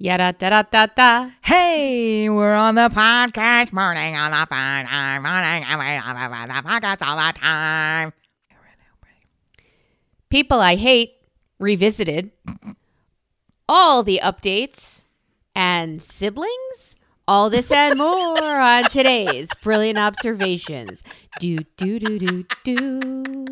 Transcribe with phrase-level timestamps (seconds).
[0.00, 1.30] Yada da da da da.
[1.42, 4.54] Hey, we're on the podcast morning on the.
[4.54, 5.64] I'm morning.
[5.66, 8.12] I'm on the podcast all the time.
[10.30, 11.14] People I hate
[11.58, 12.30] revisited.
[13.68, 15.02] All the updates
[15.56, 16.94] and siblings.
[17.26, 21.02] All this and more on today's brilliant observations.
[21.40, 23.46] Do do do do do.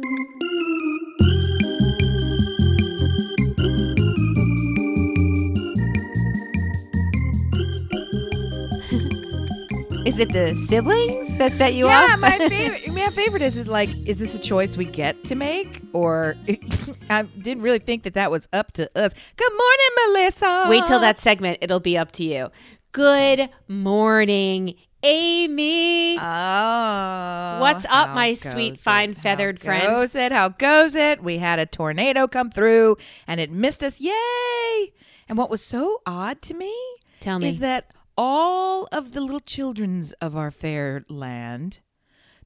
[10.17, 12.09] Is it the siblings that set you up?
[12.09, 12.21] yeah, off?
[12.21, 12.91] my favorite.
[12.95, 16.37] My favorite is it like, is this a choice we get to make, or
[17.11, 19.13] I didn't really think that that was up to us.
[19.37, 20.67] Good morning, Melissa.
[20.71, 21.59] Wait till that segment.
[21.61, 22.49] It'll be up to you.
[22.93, 26.17] Good morning, Amy.
[26.19, 28.81] Oh, What's up, my sweet, it?
[28.81, 29.83] fine, How feathered friend?
[29.83, 30.33] Goes it?
[30.33, 31.23] How goes it?
[31.23, 32.97] We had a tornado come through,
[33.27, 34.01] and it missed us.
[34.01, 34.95] Yay!
[35.29, 36.75] And what was so odd to me
[37.21, 37.49] Tell me.
[37.51, 41.81] is that all of the little childrens of our fair land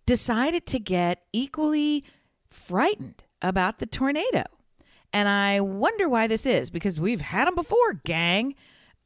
[0.06, 2.05] decided to get equally
[2.48, 4.45] frightened about the tornado.
[5.12, 8.55] And I wonder why this is because we've had them before, gang.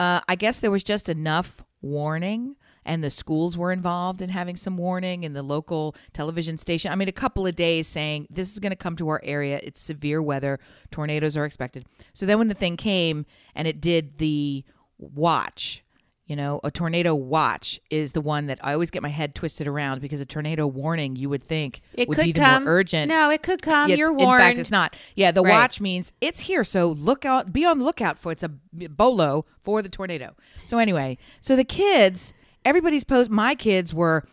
[0.00, 4.56] Uh, I guess there was just enough warning, and the schools were involved in having
[4.56, 6.90] some warning, and the local television station.
[6.90, 9.60] I mean, a couple of days saying this is going to come to our area.
[9.62, 10.58] It's severe weather.
[10.90, 11.86] Tornadoes are expected.
[12.12, 13.24] So then when the thing came
[13.54, 14.64] and it did the
[14.98, 15.83] watch,
[16.26, 19.66] you know, a tornado watch is the one that I always get my head twisted
[19.68, 22.64] around because a tornado warning you would think it would could be the come.
[22.64, 23.10] more urgent.
[23.10, 23.90] No, it could come.
[23.90, 24.96] It's- You're In fact, it's not.
[25.14, 25.50] Yeah, the Right.
[25.50, 26.64] watch means it's here.
[26.64, 28.48] So look out, be on the lookout for it's a
[28.88, 30.34] bolo for the tornado.
[30.64, 32.32] So anyway, so the kids,
[32.64, 33.28] everybody's post.
[33.30, 34.24] My kids were,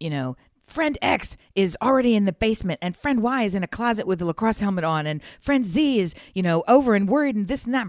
[0.00, 0.36] you know.
[0.76, 4.20] Friend X is already in the basement, and friend Y is in a closet with
[4.20, 7.64] a lacrosse helmet on, and friend Z is, you know, over and worried and this
[7.64, 7.86] and that.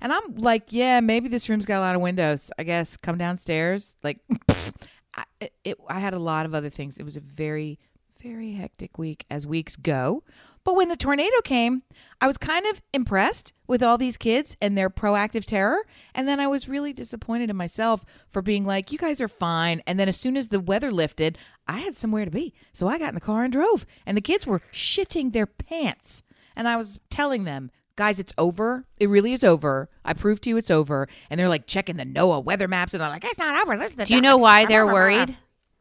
[0.00, 2.52] And I'm like, yeah, maybe this room's got a lot of windows.
[2.56, 3.96] I guess come downstairs.
[4.04, 5.24] Like, I,
[5.64, 7.00] it, I had a lot of other things.
[7.00, 7.80] It was a very,
[8.22, 10.22] very hectic week as weeks go.
[10.68, 11.82] But when the tornado came,
[12.20, 15.86] I was kind of impressed with all these kids and their proactive terror.
[16.14, 19.80] And then I was really disappointed in myself for being like, you guys are fine.
[19.86, 22.52] And then as soon as the weather lifted, I had somewhere to be.
[22.74, 23.86] So I got in the car and drove.
[24.04, 26.22] And the kids were shitting their pants.
[26.54, 28.84] And I was telling them, guys, it's over.
[28.98, 29.88] It really is over.
[30.04, 31.08] I proved to you it's over.
[31.30, 33.74] And they're like checking the NOAA weather maps and they're like, it's not over.
[33.74, 35.34] Listen to Do you know why they're worried?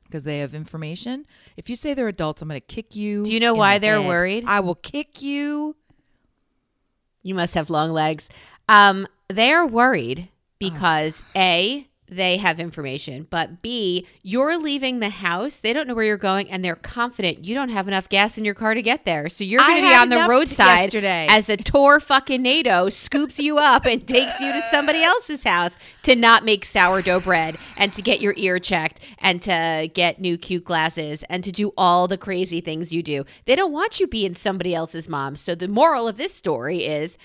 [0.08, 1.26] Because they have information.
[1.56, 3.24] If you say they're adults, I'm going to kick you.
[3.24, 4.08] Do you know why the they're head.
[4.08, 4.44] worried?
[4.48, 5.76] I will kick you.
[7.24, 8.30] You must have long legs.
[8.70, 10.30] Um, they're worried
[10.60, 15.58] because A, they have information, but B, you're leaving the house.
[15.58, 18.46] They don't know where you're going, and they're confident you don't have enough gas in
[18.46, 19.28] your car to get there.
[19.30, 21.28] So you're going to be on the roadside yesterday.
[21.30, 25.76] as a tour fucking NATO scoops you up and takes you to somebody else's house
[26.04, 30.38] to not make sourdough bread and to get your ear checked and to get new
[30.38, 33.26] cute glasses and to do all the crazy things you do.
[33.46, 35.36] They don't want you being somebody else's mom.
[35.36, 37.18] So the moral of this story is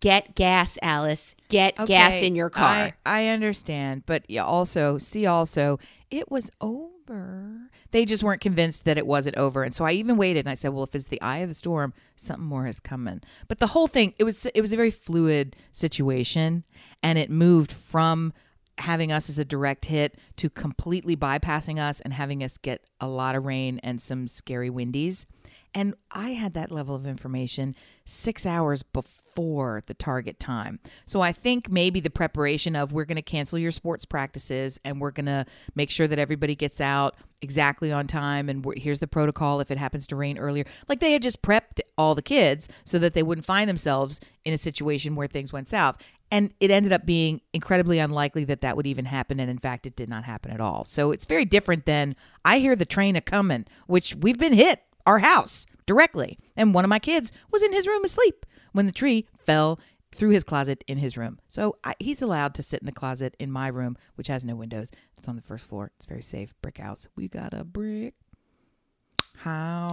[0.00, 1.34] get gas, Alice.
[1.50, 2.94] Get gas in your car.
[3.04, 5.78] I, I understand, but yeah, also see also
[6.10, 7.70] it was over.
[7.90, 10.40] They just weren't convinced that it wasn't over, and so I even waited.
[10.40, 13.20] And I said, "Well, if it's the eye of the storm, something more is coming."
[13.48, 16.64] But the whole thing it was it was a very fluid situation,
[17.02, 18.32] and it moved from
[18.78, 23.08] having us as a direct hit to completely bypassing us and having us get a
[23.08, 25.26] lot of rain and some scary windies.
[25.74, 30.80] And I had that level of information six hours before the target time.
[31.06, 35.00] So I think maybe the preparation of we're going to cancel your sports practices and
[35.00, 38.48] we're going to make sure that everybody gets out exactly on time.
[38.48, 40.64] And here's the protocol if it happens to rain earlier.
[40.88, 44.52] Like they had just prepped all the kids so that they wouldn't find themselves in
[44.52, 45.96] a situation where things went south.
[46.32, 49.40] And it ended up being incredibly unlikely that that would even happen.
[49.40, 50.84] And in fact, it did not happen at all.
[50.84, 52.14] So it's very different than
[52.44, 56.38] I hear the train a coming, which we've been hit our house directly.
[56.56, 59.80] And one of my kids was in his room asleep when the tree fell
[60.12, 61.38] through his closet in his room.
[61.48, 64.56] So I, he's allowed to sit in the closet in my room, which has no
[64.56, 64.90] windows.
[65.16, 65.92] It's on the first floor.
[65.96, 66.54] It's very safe.
[66.62, 67.06] Brick house.
[67.16, 68.14] We got a brick.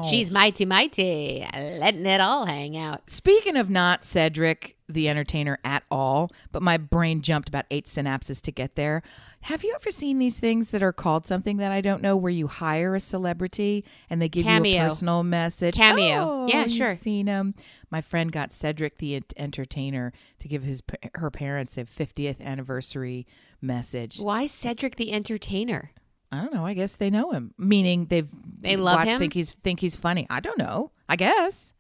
[0.10, 3.10] She's mighty, mighty, letting it all hang out.
[3.10, 8.42] Speaking of not Cedric the entertainer at all, but my brain jumped about eight synapses
[8.44, 9.02] to get there.
[9.42, 12.32] Have you ever seen these things that are called something that I don't know, where
[12.32, 15.76] you hire a celebrity and they give you a personal message?
[15.76, 16.16] Cameo.
[16.20, 16.96] Oh, Yeah, sure.
[16.96, 17.54] Seen them.
[17.92, 20.82] My friend got Cedric the entertainer to give his
[21.16, 23.28] her parents a 50th anniversary
[23.62, 24.20] message.
[24.20, 25.92] Why Cedric the Entertainer?
[26.32, 26.66] I don't know.
[26.66, 28.28] I guess they know him, meaning they've
[28.62, 29.20] They love watched- him?
[29.20, 30.28] Think he's think he's funny.
[30.30, 30.92] I don't know.
[31.08, 31.74] I guess.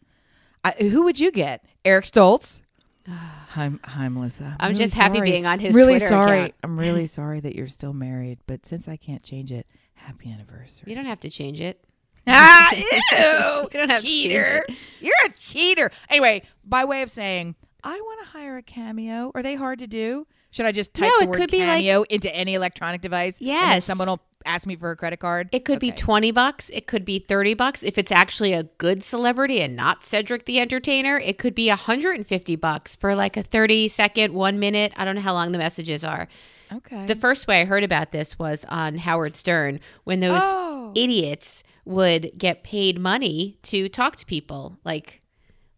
[0.64, 1.64] I, who would you get?
[1.86, 2.62] Eric Stoltz.
[3.08, 4.56] Hi, hi, Melissa.
[4.60, 5.32] I'm really just happy sorry.
[5.32, 6.38] being on his really Twitter sorry.
[6.40, 6.54] account.
[6.64, 9.66] I'm really sorry that you're still married, but since I can't change it,
[9.96, 10.86] happy anniversary.
[10.90, 11.84] You don't have to change it.
[12.28, 12.82] ah, ew,
[13.72, 14.66] You don't have to change cheater.
[14.68, 14.76] it.
[15.00, 15.92] You're a cheater.
[16.10, 19.32] Anyway, by way of saying, I want to hire a cameo.
[19.34, 20.28] Are they hard to do?
[20.52, 23.38] Should I just type No, the word be like- cameo into any electronic device?
[23.40, 23.86] Yes.
[23.86, 25.50] someone will ask me for a credit card.
[25.52, 26.70] It could be 20 bucks.
[26.74, 27.84] It could be 30 bucks.
[27.84, 32.56] If it's actually a good celebrity and not Cedric the Entertainer, it could be 150
[32.56, 34.94] bucks for like a 30 second, one minute.
[34.96, 36.28] I don't know how long the messages are.
[36.74, 37.06] okay.
[37.06, 40.92] The first way I heard about this was on Howard Stern when those Oh.
[40.96, 45.22] idiots would get paid money to talk to people like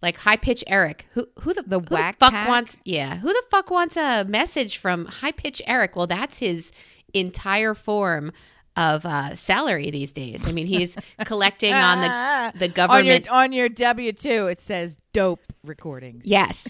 [0.02, 1.06] like High Pitch Erik.
[1.12, 2.48] Who who the, The who whack fuck pack?
[2.48, 5.96] wants yeah, who the fuck wants a message from High Pitch Erik?
[5.96, 6.72] Well, that's his
[7.14, 8.32] entire form
[8.76, 10.48] of uh, salary these days.
[10.48, 10.96] I mean, he's
[11.26, 16.26] collecting on the the government on your on your W two, it says dope recordings.
[16.26, 16.68] Yes.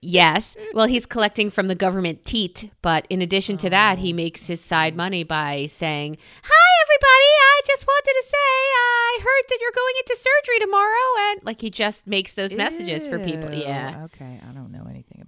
[0.00, 0.56] Yes.
[0.72, 4.60] Well, he's collecting from the government teat, but in addition to that, he makes his
[4.60, 9.72] side money by saying, "Hi everybody, I just wanted to say I heard that you're
[9.74, 13.52] going into surgery tomorrow." And like he just makes those messages for people.
[13.52, 14.04] Yeah.
[14.04, 14.84] Okay, I don't know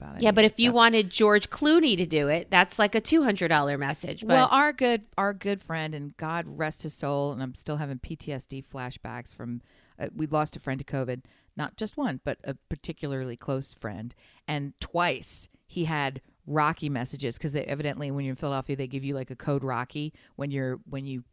[0.06, 0.25] about it.
[0.25, 4.20] Yeah, but if you wanted George Clooney to do it, that's like a $200 message.
[4.20, 7.76] But well, our good our good friend and God rest his soul, and I'm still
[7.76, 9.62] having PTSD flashbacks from
[9.99, 11.23] uh, we lost a friend to COVID,
[11.56, 14.14] not just one, but a particularly close friend,
[14.47, 19.05] and twice he had Rocky messages because they evidently when you're in Philadelphia they give
[19.05, 21.25] you like a code Rocky when you're when you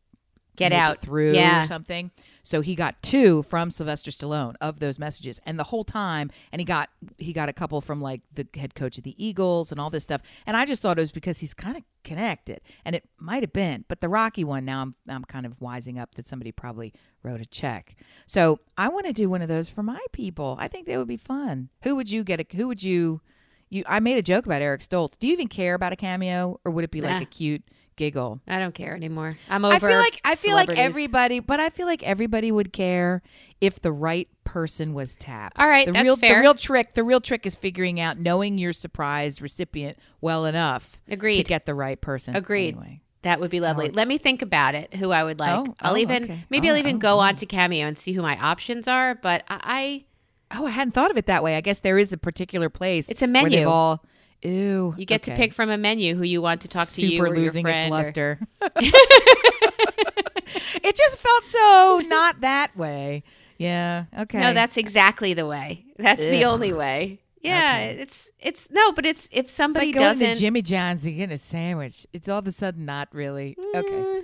[0.55, 0.99] Get out.
[0.99, 1.63] through Yeah.
[1.63, 2.11] or something.
[2.45, 6.59] So he got two from Sylvester Stallone of those messages, and the whole time, and
[6.59, 9.79] he got he got a couple from like the head coach of the Eagles and
[9.79, 10.21] all this stuff.
[10.45, 13.53] And I just thought it was because he's kind of connected, and it might have
[13.53, 13.85] been.
[13.87, 17.39] But the Rocky one, now I'm I'm kind of wising up that somebody probably wrote
[17.39, 17.95] a check.
[18.27, 20.57] So I want to do one of those for my people.
[20.59, 21.69] I think that would be fun.
[21.83, 22.41] Who would you get?
[22.41, 23.21] A, who would you?
[23.69, 25.17] You, I made a joke about Eric Stoltz.
[25.17, 27.21] Do you even care about a cameo, or would it be like Nah.
[27.21, 27.63] a cute
[27.95, 28.41] giggle?
[28.47, 29.37] I don't care anymore.
[29.49, 32.73] I'm over I feel like I feel like everybody, but I feel like everybody would
[32.73, 33.21] care
[33.61, 35.57] if the right person was tapped.
[35.59, 36.35] All right, the that's real fair.
[36.35, 41.01] the real trick the real trick is figuring out knowing your surprise recipient well enough
[41.09, 41.37] Agreed.
[41.37, 42.35] to get the right person.
[42.35, 42.75] Agreed.
[42.75, 42.99] Anyway.
[43.23, 43.89] That would be lovely.
[43.89, 44.95] Let me think about it.
[44.95, 45.69] Who I would like.
[45.69, 46.45] Oh, I'll oh, even okay.
[46.49, 47.19] maybe Oh, I'll even oh, go oh.
[47.19, 49.15] on to Cameo and see who my options are.
[49.15, 50.03] But I,
[50.55, 51.55] Oh, I hadn't thought of it that way.
[51.55, 53.09] I guess there is a particular place.
[53.09, 53.67] It's a Where they've menu.
[53.67, 54.03] all,
[54.43, 54.93] ew.
[54.97, 57.23] you get to pick from a menu who you want to talk to Super you
[57.25, 58.17] or losing your its friend.
[58.17, 58.39] or-
[60.83, 63.23] it just felt so not that way.
[63.57, 64.05] Yeah.
[64.17, 64.39] Okay.
[64.41, 65.85] No, that's exactly the way.
[65.97, 67.19] That's the only way.
[67.41, 68.01] Yeah, Okay.
[68.01, 70.35] it's it's no, but it's if It's somebody like going doesn't.
[70.35, 72.07] to Jimmy John's and getting a sandwich.
[72.13, 74.21] It's all of a sudden not really okay.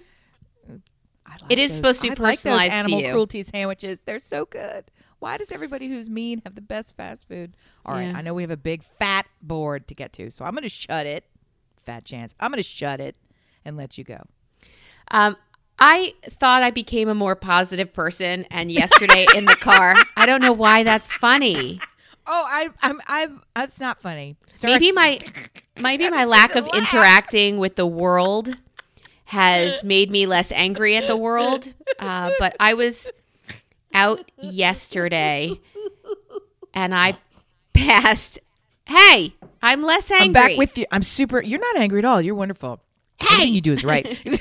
[0.69, 0.81] Mm,
[1.25, 3.44] I like It is those- supposed to be I like those personalized to animal cruelty
[3.44, 4.00] sandwiches.
[4.06, 4.86] They're so good.
[5.19, 7.56] Why does everybody who's mean have the best fast food?
[7.86, 8.18] All right, Yeah.
[8.18, 10.69] I know we have a big fat board to get to, so I'm going to
[10.69, 11.25] shut it.
[11.77, 12.33] Fat chance.
[12.39, 13.18] I'm going to shut it
[13.66, 14.21] and let you go.
[15.12, 15.36] Um,
[15.77, 20.42] I thought I became a more positive person, and yesterday in the car, I don't
[20.42, 21.80] know why that's funny.
[22.27, 23.42] Oh, I, I'm, I'm.
[23.56, 24.36] That's not funny.
[24.54, 24.74] Sorry.
[24.74, 25.19] Maybe my
[25.80, 28.56] maybe my lack of interacting with the world
[29.25, 31.74] has made me less angry at the world.
[31.98, 33.10] Uh, but I was
[33.94, 35.59] out yesterday,
[36.74, 37.18] and I
[37.74, 38.39] passed.
[38.86, 40.25] Hey, I'm less angry.
[40.27, 40.86] I'm back with you.
[40.91, 41.41] I'm super.
[41.41, 42.21] You're not angry at all.
[42.21, 42.80] You're wonderful.
[43.21, 44.17] Everything you do is right.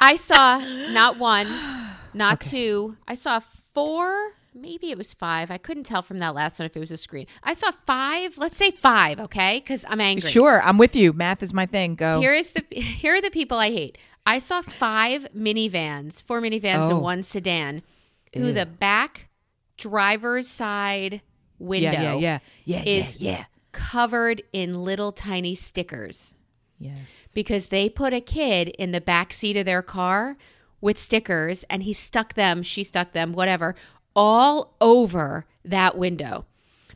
[0.00, 0.58] I saw
[0.92, 1.48] not one,
[2.12, 2.50] not Okay.
[2.50, 2.96] two.
[3.06, 3.40] I saw
[3.72, 4.32] four.
[4.54, 5.50] Maybe it was five.
[5.50, 7.26] I couldn't tell from that last one if it was a screen.
[7.42, 8.36] I saw five.
[8.36, 9.60] Let's say five, okay?
[9.60, 10.28] Because I'm angry.
[10.28, 11.12] sure, I'm with you.
[11.14, 11.94] Math is my thing.
[11.94, 12.20] Go.
[12.20, 13.96] Here is the here are the people I hate.
[14.24, 16.90] I saw five minivans, four minivans Oh.
[16.90, 17.82] and one sedan,
[18.34, 18.52] who Ew.
[18.52, 19.28] the back
[19.76, 21.22] driver's side
[21.58, 23.44] window yeah, yeah, yeah, yeah, is yeah, yeah.
[23.72, 26.34] covered in little tiny stickers
[26.78, 27.08] Yes.
[27.34, 30.36] because they put a kid in the back seat of their car
[30.80, 33.74] with stickers and he stuck them, she stuck them, whatever,
[34.14, 36.44] all over that window.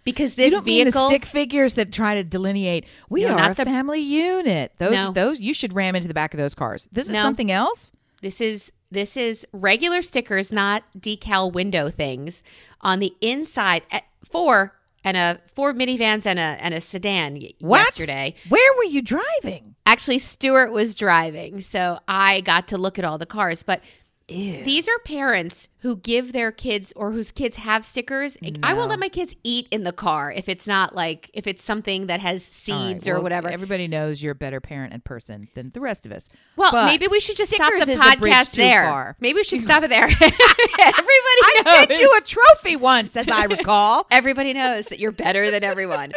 [0.06, 3.32] Because this you don't mean vehicle the stick figures that try to delineate we No,
[3.32, 4.72] are not a the- family unit.
[4.78, 5.12] Those No.
[5.12, 6.88] those you should ram into the back of those cars.
[6.90, 7.20] This is No.
[7.22, 7.92] something else.
[8.22, 12.42] This is this is regular stickers, not decal window things
[12.80, 13.82] on the inside.
[13.90, 14.72] At four
[15.04, 17.78] and a four minivans and a and a sedan What?
[17.80, 18.34] yesterday.
[18.48, 19.74] Where were you driving?
[19.86, 23.62] Actually, Stuart was driving, so I got to look at all the cars.
[23.62, 23.80] But
[24.28, 24.64] Ew.
[24.64, 28.36] These are parents who give their kids or whose kids have stickers.
[28.60, 28.88] I will No.
[28.88, 32.18] let my kids eat in the car if it's not like if it's something that
[32.18, 33.48] has All right, seeds or well, whatever.
[33.48, 36.28] Everybody knows you're a better parent and person than the rest of us.
[36.56, 38.86] well, But maybe we should just stop the is a bridge podcast there.
[38.86, 39.16] far.
[39.20, 40.04] Maybe we should stop it there.
[40.10, 40.32] Everybody
[40.80, 41.74] I knows.
[41.88, 44.06] sent you a trophy once, as I recall.
[44.10, 46.12] Everybody knows that you're better than everyone.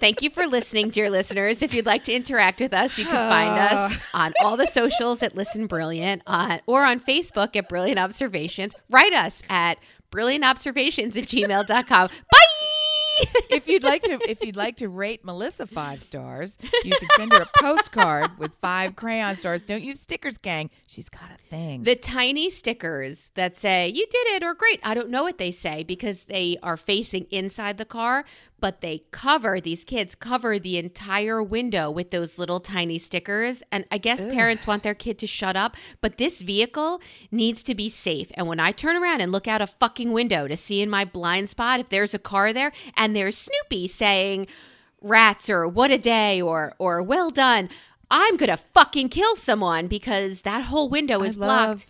[0.00, 1.60] Thank you for listening, dear listeners.
[1.60, 4.24] If you'd like to interact with us, you can find us ah.
[4.24, 8.74] on all the socials at Listen Brilliant on, or on Facebook at Brilliant Observations.
[8.88, 9.78] Write us at
[10.10, 12.08] brilliantobservations at gmail.com.
[12.08, 12.38] Bye!
[13.50, 17.32] if you'd like to, if you'd like to rate Melissa five stars, you can send
[17.32, 19.64] her a postcard with five crayon stars.
[19.64, 20.70] Don't use stickers, gang.
[20.86, 21.82] She's got a thing.
[21.82, 24.80] The tiny stickers that say, you did it or great.
[24.82, 28.24] I don't know what they say because they are facing inside the car,
[28.60, 33.62] but they cover, these kids cover the entire window with those little tiny stickers.
[33.72, 37.00] And I guess parents want their kid to shut up, but this vehicle
[37.30, 38.28] needs to be safe.
[38.34, 41.04] And when I turn around and look out a fucking window to see in my
[41.04, 44.46] blind spot if there's a car there and there's Snoopy saying,
[45.02, 47.70] rats or what a day or or well done
[48.10, 51.86] i'm gonna fucking kill someone because that whole window is I blocked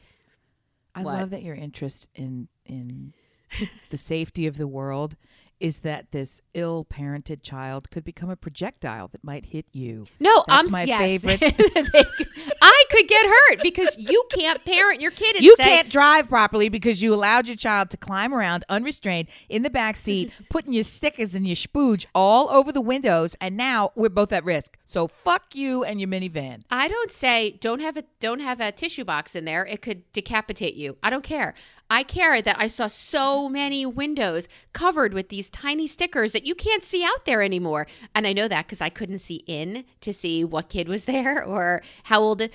[0.95, 1.15] I What?
[1.15, 3.13] love that your interest in in
[3.91, 5.17] the safety of the world
[5.61, 10.07] is that this ill-parented child could become a projectile that might hit you.
[10.19, 10.99] no That's i'm my yes.
[11.01, 11.43] favorite.
[12.63, 16.69] i could get hurt because you can't parent your kid You say, can't drive properly
[16.69, 20.85] because you allowed your child to climb around unrestrained in the back seat, putting your
[20.85, 24.79] stickers and your spooge all over the windows, and now we're both at risk.
[24.85, 26.63] So fuck you and your minivan.
[26.71, 29.65] I don't say don't have a don't have a tissue box in there.
[29.67, 30.97] It could decapitate you.
[31.03, 31.55] I don't care.
[31.91, 36.55] I care that I saw so many windows covered with these tiny stickers that you
[36.55, 37.89] can't see out there anymore.
[38.15, 41.45] And I know that because I couldn't see in to see what kid was there
[41.45, 42.49] or how old.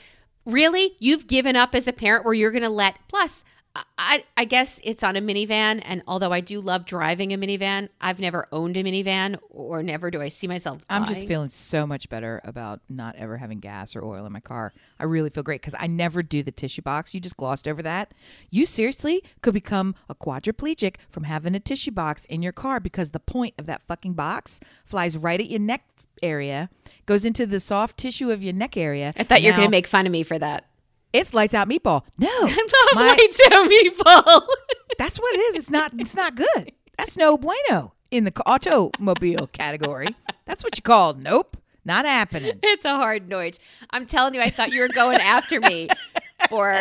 [0.46, 3.00] Really, you've given up as a parent where you're going to let.
[3.08, 3.44] Plus,
[3.76, 7.90] I, I guess it's on a minivan, and although I do love driving a minivan,
[8.00, 10.86] I've never owned a minivan, or never do I see myself.
[10.90, 14.40] I'm just feeling so much better about not ever having gas or oil in my
[14.40, 14.74] car.
[15.00, 17.14] I really feel great because I never do the tissue box.
[17.14, 18.14] You just glossed over that.
[18.50, 23.12] You seriously could become a quadriplegic from having a tissue box in your car because
[23.12, 25.84] the point of that fucking box flies right at your neck
[26.24, 26.70] area,
[27.06, 29.14] goes into the soft tissue of your neck area.
[29.18, 30.66] I thought you were going to make fun of me for that.
[31.18, 32.04] It's lights out meatball.
[32.18, 34.48] No, I'm not My- white to people.
[34.98, 35.56] That's what it is.
[35.56, 35.92] It's not.
[35.98, 36.72] It's not good.
[36.98, 40.16] That's no bueno in the automobile category.
[40.46, 42.60] That's what you call nope, not happening.
[42.64, 43.60] it's a hard noise.
[43.90, 45.90] I'm telling you, I thought you were going after me
[46.50, 46.76] for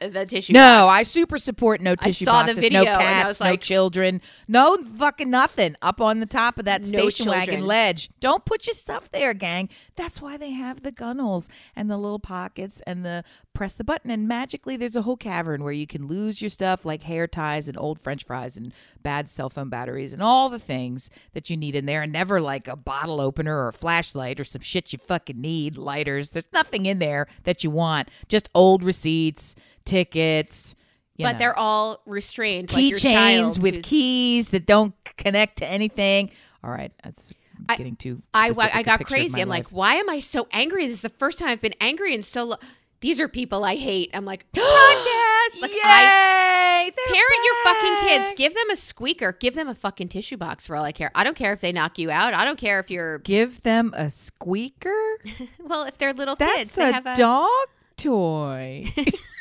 [0.00, 0.52] the tissue.
[0.52, 3.40] No, I super support no tissue saw the boxes, video no and I cats, was
[3.40, 7.46] no like- children, no fucking nothing up on the top of that No station wagon
[7.46, 7.66] children.
[7.66, 8.10] ledge.
[8.20, 9.68] Don't put your stuff there, gang.
[9.96, 13.24] That's why they have the gunnels and the little pockets and the
[13.54, 16.84] press the button and magically there's a whole cavern where you can lose your stuff
[16.84, 20.60] like hair ties and old french fries and bad cell phone batteries and all the
[20.60, 24.38] things that you need in there and never like a bottle opener or a flashlight
[24.38, 26.30] or some shit you fucking need, lighters.
[26.30, 28.08] There's nothing in there that you want.
[28.28, 29.56] Just old receipts,
[29.88, 30.74] tickets,
[31.18, 32.68] but know they're all restrained.
[32.68, 36.30] keychains child with keys that don't connect to anything.
[36.62, 37.32] All right, that's
[37.68, 38.22] I- getting too.
[38.34, 39.40] I, I a got crazy.
[39.40, 40.86] I'm like, why am I so angry?
[40.86, 42.58] This is the first time I've been angry in so long.
[43.00, 44.10] These are people I hate.
[44.12, 45.62] I'm like, podcast.
[45.62, 46.92] Like, Yay!
[46.94, 48.32] they're parent your fucking kids.
[48.36, 49.32] Give them a squeaker.
[49.32, 51.10] Give them a fucking tissue box for all I care.
[51.14, 52.34] I don't care if they knock you out.
[52.34, 55.18] I don't care if you're Give them a squeaker.
[55.64, 57.48] well, if they're little kids, they a have a dog
[57.96, 58.92] toy.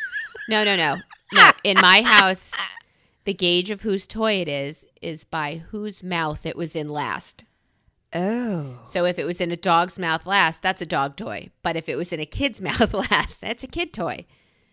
[0.50, 0.98] No, no, no.
[1.34, 1.52] No.
[1.66, 2.54] In my house,
[3.26, 7.44] the gauge of whose toy it is is by whose mouth it was in last.
[8.14, 11.50] oh, So if it was in a dog's mouth last, that's a dog toy.
[11.64, 14.26] But if it was in a kid's mouth last, that's a kid toy.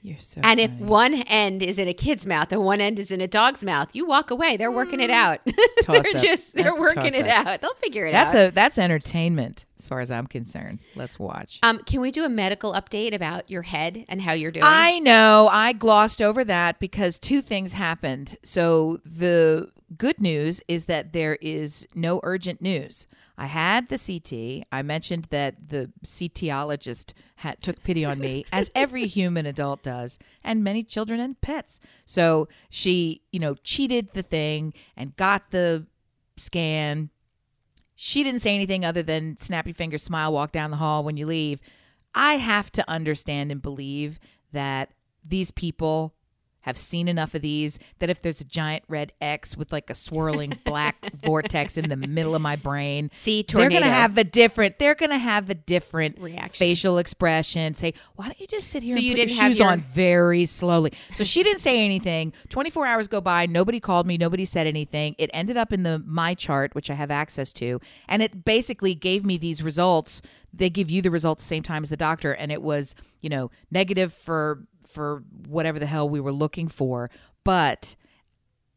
[0.06, 0.42] You're so.
[0.44, 3.26] And if one end is in a kid's mouth and one end is in a
[3.26, 4.58] dog's mouth, you walk away.
[4.58, 5.40] They're working it out.
[5.46, 5.54] they're
[6.02, 6.23] Toss-up.
[6.23, 7.62] just they're That's working it out.
[7.62, 8.49] They'll figure it that's out.
[8.49, 10.80] a that's entertainment as far as I'm concerned.
[10.94, 11.58] Let's watch.
[11.62, 14.64] um, can we do a medical update about your head and how you're doing?
[14.66, 15.49] I know.
[15.50, 18.37] I glossed over that because two things happened.
[18.42, 23.06] So the good news is that there is no urgent news.
[23.36, 24.66] I had the CT.
[24.70, 30.18] I mentioned that the CTologist had, took pity on me, as every human adult does,
[30.42, 31.80] and many children and pets.
[32.06, 35.86] So she, you know, cheated the thing and got the
[36.36, 37.10] scan.
[37.96, 41.16] She didn't say anything other than snap your finger, smile, walk down the hall when
[41.16, 41.60] you leave.
[42.14, 44.20] I have to understand and believe
[44.52, 44.90] that
[45.24, 46.14] these people
[46.64, 49.94] have seen enough of these that if there's a giant red X with like a
[49.94, 54.78] swirling black vortex in the middle of my brain, See, they're gonna have a different.
[54.78, 56.50] They're gonna have a different Reaction.
[56.59, 57.75] facial expression.
[57.75, 59.59] Say, why don't you just sit here So and you put didn't your have shoes
[59.61, 60.92] your- on very slowly?
[61.16, 62.33] So she didn't say anything.
[62.49, 63.47] Twenty four hours go by.
[63.47, 64.16] Nobody called me.
[64.18, 65.14] Nobody said anything.
[65.18, 68.94] It ended up in the my chart, which I have access to, and it basically
[68.94, 70.23] gave me these results.
[70.56, 73.50] They give you the results same time as the doctor, and it was you know
[73.71, 77.10] negative for for whatever the hell we were looking for,
[77.42, 77.96] but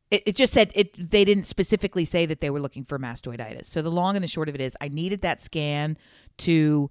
[0.10, 3.66] it, it just said it they didn't specifically say that they were looking for mastoiditis.
[3.66, 5.98] So the long and the short of it is i needed that scan
[6.38, 6.90] to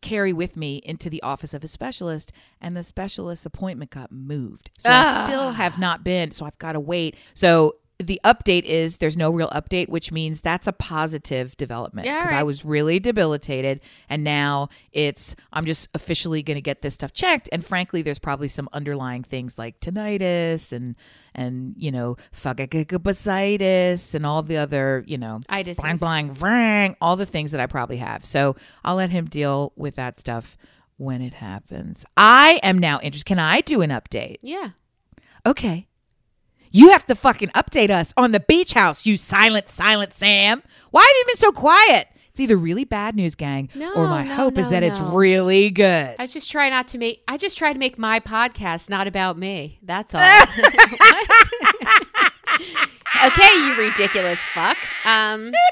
[0.00, 4.70] carry with me into the office of a specialist and the specialist's appointment got moved.
[4.78, 5.24] So i ah.
[5.24, 7.16] still have not been so i've got to wait.
[7.34, 12.22] So the update is there's no real update which means that's a positive development Yeah,
[12.22, 16.94] because i was really debilitated and now it's i'm just officially going to get this
[16.94, 20.96] stuff checked and frankly there's probably some underlying things like tinnitus and
[21.34, 25.76] and you know phagocytitis and all the other you know Itises.
[25.76, 28.24] blang blang vrang all the things that i probably have.
[28.24, 30.56] So i'll let him deal with that stuff
[30.98, 32.04] when it happens.
[32.16, 34.36] I am now interested can i do an update?
[34.42, 34.70] Yeah.
[35.46, 35.88] okay
[36.72, 40.62] you have to fucking update us on the beach house, you silent, silent Sam.
[40.90, 42.08] Why have you been so quiet?
[42.30, 44.98] It's either really bad news, gang, No, or my no, hope is no, that it's
[44.98, 46.14] really good.
[46.18, 47.22] I just try not to make.
[47.28, 49.78] I just try to make my podcast not about me.
[49.82, 50.22] That's all.
[53.26, 54.78] okay, you ridiculous fuck.
[55.04, 55.52] Um.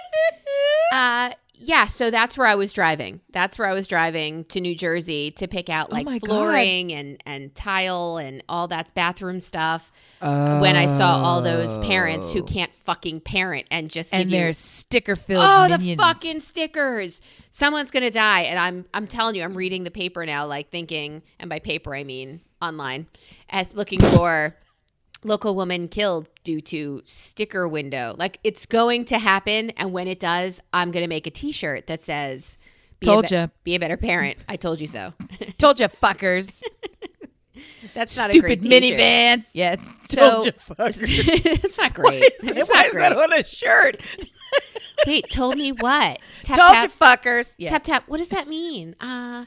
[0.92, 1.30] Uh.
[1.62, 1.86] Yeah.
[1.86, 3.20] So that's where I was driving.
[3.32, 6.18] That's where I was driving to New Jersey to pick out oh like Oh my
[6.18, 6.26] God.
[6.28, 9.92] flooring and and tile and all that bathroom stuff.
[10.20, 12.44] When I saw all those parents who oh.
[12.44, 14.16] can't fucking parent and just Oh.
[14.18, 15.96] and their sticker filled Oh, minions.
[15.98, 17.22] the fucking stickers!
[17.50, 21.22] Someone's gonna die, and I'm I'm telling you, I'm reading the paper now, like thinking,
[21.38, 23.06] and by paper I mean online,
[23.48, 24.56] at looking for
[25.24, 28.14] local woman killed due to sticker window.
[28.18, 32.02] Like it's going to happen, and when it does, I'm gonna make a T-shirt that
[32.02, 32.56] says,
[33.00, 35.12] be Told a be- a better parent." I told you so.
[35.58, 36.62] Told you, fuckers.
[37.94, 38.98] That's not Stupid a great T-shirt.
[38.98, 39.44] minivan.
[39.52, 39.76] Yeah.
[40.02, 40.98] So- Told you, fuckers.
[41.02, 42.22] it's not great.
[42.22, 43.22] It's Why not is that great.
[43.22, 44.00] on a shirt?
[45.06, 46.20] Wait, told me what?
[46.42, 46.84] Tap, Told tap.
[46.84, 47.54] you, fuckers.
[47.58, 47.70] Yeah.
[47.70, 48.04] Tap tap.
[48.06, 48.96] What does that mean?
[49.00, 49.46] Uh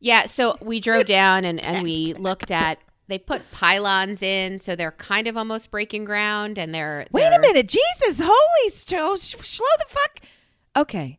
[0.00, 0.26] yeah.
[0.26, 2.78] So we drove down and and we looked at.
[3.08, 7.06] They put pylons in, so they're kind of almost breaking ground, and they're.
[7.10, 7.66] Wait a they're- minute.
[7.68, 10.20] Jesus, holy, st- oh, sh- slow the fuck.
[10.76, 11.18] Okay.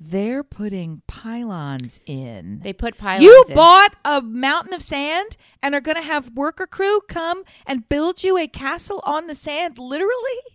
[0.00, 2.60] They're putting pylons in.
[2.62, 3.24] They put pylons.
[3.24, 3.54] You in.
[3.56, 8.22] bought a mountain of sand and are going to have worker crew come and build
[8.22, 10.12] you a castle on the sand, literally?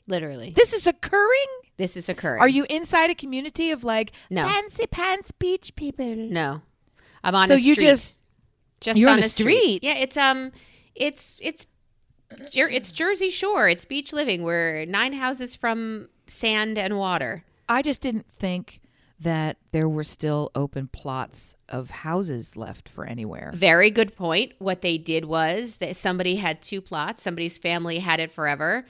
[0.08, 0.51] literally.
[0.56, 1.47] This is occurring?
[1.75, 2.39] This is occurring.
[2.39, 4.47] Are you inside a community of like No.
[4.47, 6.06] fancy pants beach people?
[6.15, 6.62] No,
[7.21, 7.49] I'm on.
[7.49, 7.86] So a you street.
[7.88, 8.19] just
[8.84, 9.84] just you're on, on a street.
[9.84, 10.52] Yeah, it's um,
[10.96, 11.65] it's it's
[12.30, 13.67] it's Jersey Shore.
[13.67, 14.43] It's beach living.
[14.43, 17.43] We're nine houses from sand and water.
[17.69, 18.82] I just didn't think
[19.19, 23.52] that there were still open plots of houses left for anywhere.
[23.54, 24.52] Very good point.
[24.60, 27.24] What they did was that somebody had two plots.
[27.24, 28.86] Somebody's family had it forever,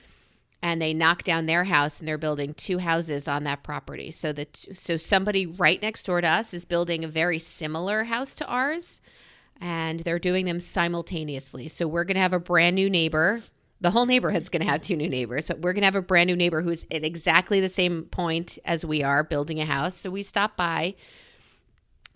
[0.62, 4.12] and they knocked down their house and they're building two houses on that property.
[4.12, 8.36] So that so somebody right next door to us is building a very similar house
[8.38, 9.02] to ours,
[9.62, 11.68] and they're doing them simultaneously.
[11.68, 13.42] So we're gonna have a brand new neighbor.
[13.82, 16.02] The whole neighborhood's going to have two new neighbors, but we're going to have a
[16.02, 19.98] brand new neighbor who's at exactly the same point as we are building a house.
[19.98, 20.96] So we stop by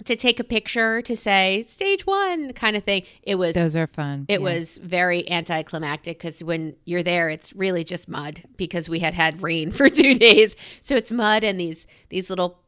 [0.05, 3.03] to take a picture to say stage one kind of thing.
[3.21, 4.25] It was Those are fun.
[4.29, 4.45] it Yeah.
[4.45, 9.41] was very anticlimactic because when you're there, it's really just mud because we had had
[9.43, 10.55] rain for two days.
[10.83, 12.61] So it's mud and these these little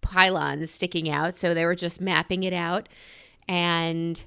[0.00, 1.36] pylons sticking out.
[1.36, 2.88] So they were just mapping it out,
[3.52, 4.24] and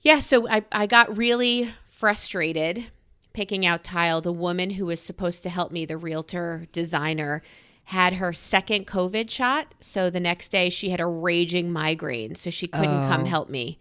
[0.00, 0.20] yeah.
[0.20, 2.86] So I I got really frustrated
[3.32, 4.20] picking out tile.
[4.22, 7.42] The woman who was supposed to help me, the realtor designer.
[7.90, 9.72] Had her second COVID shot.
[9.78, 12.34] So the next day she had a raging migraine.
[12.34, 13.26] So she couldn't come Oh.
[13.26, 13.78] help me.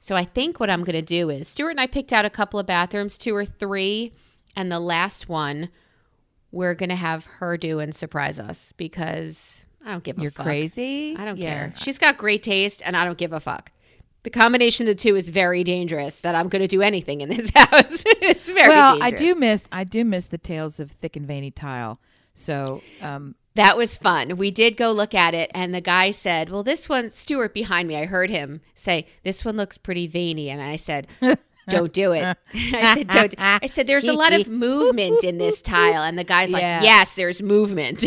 [0.00, 2.30] So I think what I'm going to do is Stuart and I picked out a
[2.30, 4.10] couple of bathrooms, two or three,
[4.56, 5.68] and the last one
[6.50, 10.32] we're going to have her do and surprise us because I don't give a You're
[10.32, 10.46] fuck.
[10.46, 11.14] crazy.
[11.16, 11.50] I don't Yeah.
[11.68, 11.74] care.
[11.76, 13.70] She's got great taste and I don't give a fuck.
[14.24, 17.28] The combination of the two is very dangerous that I'm going to do anything in
[17.28, 18.02] this house.
[18.20, 21.50] it's very Well, I do miss I do miss the tales of thick and veiny
[21.50, 22.00] tile.
[22.32, 24.36] So, um, That was fun.
[24.36, 27.86] We did go look at it, and the guy said, Well, this one, Stuart behind
[27.86, 30.50] me, I heard him say, This one looks pretty veiny.
[30.50, 31.06] And I said,
[31.68, 32.36] Don't do it.
[32.54, 33.34] I said, Don't.
[33.38, 36.02] I said, There's a lot of movement in this tile.
[36.02, 36.82] And the guy's like, Yeah.
[36.82, 38.04] Yes, there's movement.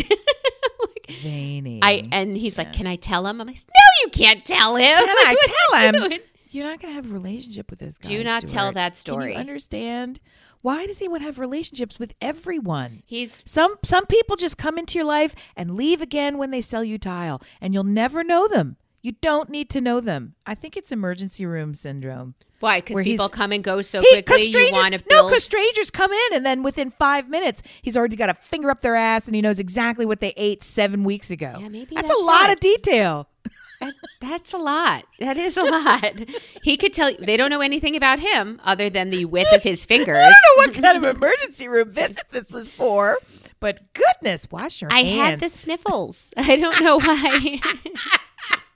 [1.10, 1.80] Veiny.
[1.82, 3.40] I And he's like, Can I tell him?
[3.40, 4.84] I'm like, No, you can't tell him.
[4.84, 5.36] Can I
[5.70, 6.08] tell him?
[6.08, 6.20] Doing?
[6.50, 8.08] You're not going to have a relationship with this guy.
[8.08, 8.74] Do not tell Stuart.
[8.74, 9.32] that Can story.
[9.32, 10.20] you understand?
[10.62, 13.02] Why does he want to have relationships with everyone?
[13.06, 16.82] He's Some some people just come into your life and leave again when they sell
[16.82, 18.76] you tile, and you'll never know them.
[19.00, 20.34] You don't need to know them.
[20.44, 22.34] I think it's emergency room syndrome.
[22.60, 22.80] why?
[22.80, 24.50] Because people come and go so He- quickly.
[24.50, 28.16] You want to no, because strangers come in, and then within five minutes, he's already
[28.16, 31.30] got a finger up their ass, and he knows exactly what they ate seven weeks
[31.30, 31.56] ago.
[31.60, 32.54] Yeah, maybe that's, that's a lot it.
[32.54, 33.28] of detail.
[33.80, 35.04] That- that's a lot.
[35.20, 36.14] That is a lot.
[36.64, 37.18] he could tell you.
[37.18, 40.16] They don't know anything about him other than the width of his fingers.
[40.18, 43.18] I don't know what kind of emergency room visit this was for,
[43.60, 45.40] but goodness, wash your I hands.
[45.40, 46.32] had the sniffles.
[46.36, 47.60] I don't know why.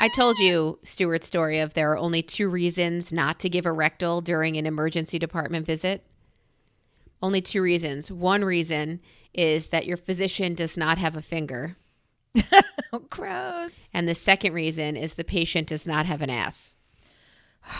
[0.00, 3.72] I told you Stuart's story of there are only two reasons not to give a
[3.72, 6.04] rectal during an emergency department visit.
[7.22, 8.10] Only two reasons.
[8.10, 9.00] One reason
[9.32, 11.76] is that your physician does not have a finger,
[12.92, 13.88] oh, gross.
[13.94, 16.74] and the second reason is the patient does not have an ass.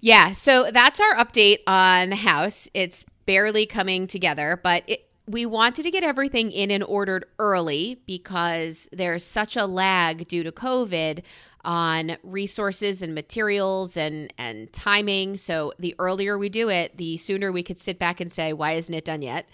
[0.00, 2.68] yeah, so that's our update on the house.
[2.74, 8.00] It's barely coming together, but it, we wanted to get everything in and ordered early
[8.06, 11.22] because there's such a lag due to COVID
[11.64, 15.36] on resources and materials and and timing.
[15.36, 18.72] So the earlier we do it, the sooner we could sit back and say, "Why
[18.72, 19.46] isn't it done yet?"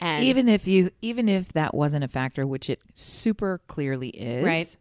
[0.00, 4.44] And Even if you, even if that wasn't a factor, which it super clearly is,
[4.44, 4.76] Right.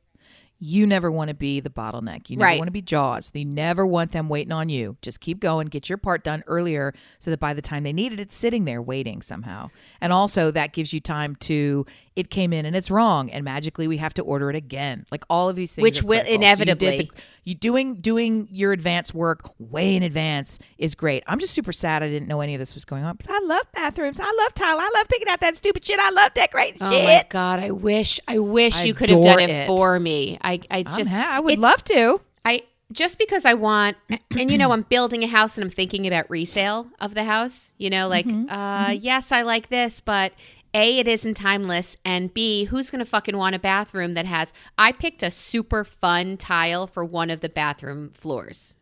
[0.60, 2.30] You never want to be the bottleneck.
[2.30, 2.58] You never Right.
[2.58, 3.32] want to be Jaws.
[3.34, 4.98] You never want them waiting on you.
[5.04, 5.68] Just keep going.
[5.68, 8.66] Get your part done earlier, so that by the time they need it, it's sitting
[8.66, 9.70] there waiting somehow.
[10.02, 11.86] And also that gives you time to.
[12.18, 15.06] It came in and it's wrong, and magically we have to order it again.
[15.12, 16.26] Like all of these things, Which will critical.
[16.26, 16.44] So you did
[16.84, 21.24] inevitably- the- you doing doing your advance work way in advance is great.
[21.28, 23.46] I'm just super sad I didn't know any of this was going on because I
[23.46, 24.20] love bathrooms.
[24.20, 24.80] I love tile.
[24.80, 26.00] I love picking out that stupid shit.
[26.00, 27.04] I love decorating Oh shit.
[27.06, 27.60] my god!
[27.60, 29.68] I wish, I wish I you could have done it, it.
[29.68, 30.38] for me.
[30.42, 32.20] I, I just, ha- I would love to.
[32.44, 36.08] I just because I want, and you know, I'm building a house and I'm thinking
[36.08, 37.74] about resale of the house.
[37.78, 38.50] You know, like, Mm-hmm.
[38.50, 40.32] uh, yes, I like this, but
[40.78, 44.54] a, it isn't timeless, and B, who's gonna fucking want a bathroom that has?
[44.78, 48.76] I picked a super fun tile for one of the bathroom floors.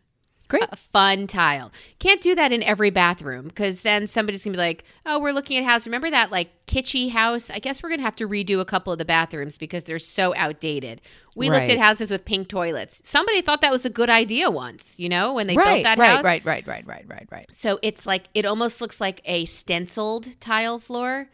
[0.47, 0.67] Great.
[0.71, 1.71] A fun tile.
[1.97, 5.58] Can't do that in every bathroom because then somebody's gonna be like, "Oh, we're looking
[5.58, 5.88] at house.
[5.88, 7.49] Remember that like kitschy house?
[7.49, 10.36] I guess we're gonna have to redo a couple of the bathrooms because they're so
[10.36, 11.01] outdated."
[11.36, 13.01] We looked at houses with pink toilets.
[13.05, 15.97] Somebody thought that was a good idea once, you know, when they right, built that
[15.97, 16.23] right, house.
[16.23, 17.45] Right, right, right, right, right, right, right.
[17.51, 21.29] So it's like it almost looks like a stenciled tile floor.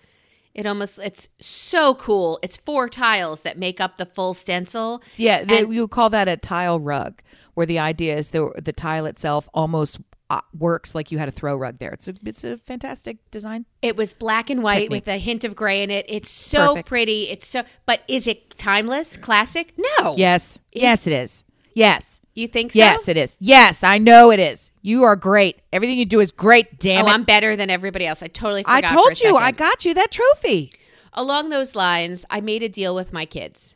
[0.53, 2.39] It almost it's so cool.
[2.43, 5.01] It's four tiles that make up the full stencil.
[5.15, 7.21] Yeah, they, And- you call that a tile rug,
[7.53, 11.31] where the idea is the the tile itself almost uh, works like you had a
[11.31, 11.91] throw rug there.
[11.91, 13.65] It's a it's a fantastic design.
[13.81, 14.89] It was black and white Technique.
[14.91, 16.05] with a hint of gray in it.
[16.07, 16.87] It's so Perfect.
[16.87, 17.29] pretty.
[17.29, 19.73] It's so but is it timeless, classic?
[19.77, 20.15] No.
[20.17, 21.43] Yes, yes, it is.
[21.73, 22.77] Yes, You think so?
[22.79, 23.35] yes, it is.
[23.39, 24.71] Yes, I know it is.
[24.81, 25.59] You are great.
[25.73, 26.79] Everything you do is great.
[26.79, 27.11] Damn Oh, it!
[27.11, 28.23] I'm better than everybody else.
[28.23, 30.71] I totally I told you, I got you that trophy.
[31.13, 33.75] Along those lines, I made a deal with my kids.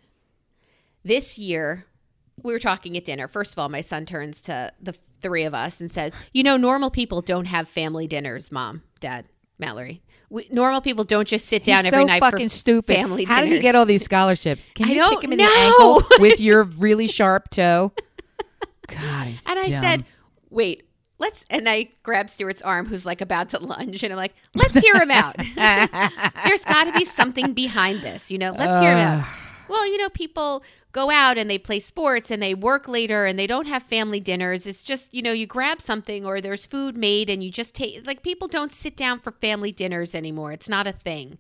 [1.04, 1.86] This year,
[2.42, 3.28] we were talking at dinner.
[3.28, 6.58] First of all, my son turns to the three of us and says, "You know,
[6.58, 9.28] normal people don't have family dinners, mom, dad,
[9.60, 10.02] Mallory.
[10.30, 12.96] We, normal people don't just sit down He's every so night fucking for stupid.
[12.96, 13.34] family dinner.
[13.36, 14.72] How did he dinners." get all these scholarships?
[14.74, 17.92] Can I you kick him in the ankle with your really sharp toe?
[18.88, 19.84] God, he's And I dumb.
[19.84, 20.06] said,
[20.50, 20.84] "Wait,
[21.20, 24.78] let's." And I grabbed Stuart's arm, who's like about to lunge, and I'm like, "Let's
[24.80, 25.36] hear him out.
[26.46, 28.52] There's got to be something behind this, you know.
[28.52, 29.26] Let's hear him out."
[29.68, 33.38] Well, you know, people go out and they play sports and they work later and
[33.38, 34.66] they don't have family dinners.
[34.66, 38.06] It's just, you know, you grab something or there's food made and you just take
[38.08, 40.52] like people don't sit down for family dinners anymore.
[40.54, 41.38] It's not a thing.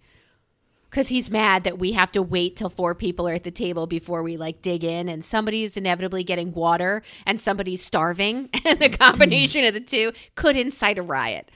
[0.95, 3.85] Cuz he's mad that we have to wait till four people are at the table
[3.85, 8.87] before we like dig in and somebody's inevitably getting water and somebody's starving and the
[8.87, 11.51] combination of the two could incite a riot.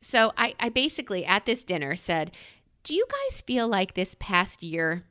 [0.00, 2.32] So I, I basically at this dinner said,
[2.82, 5.04] Do you guys feel like this past year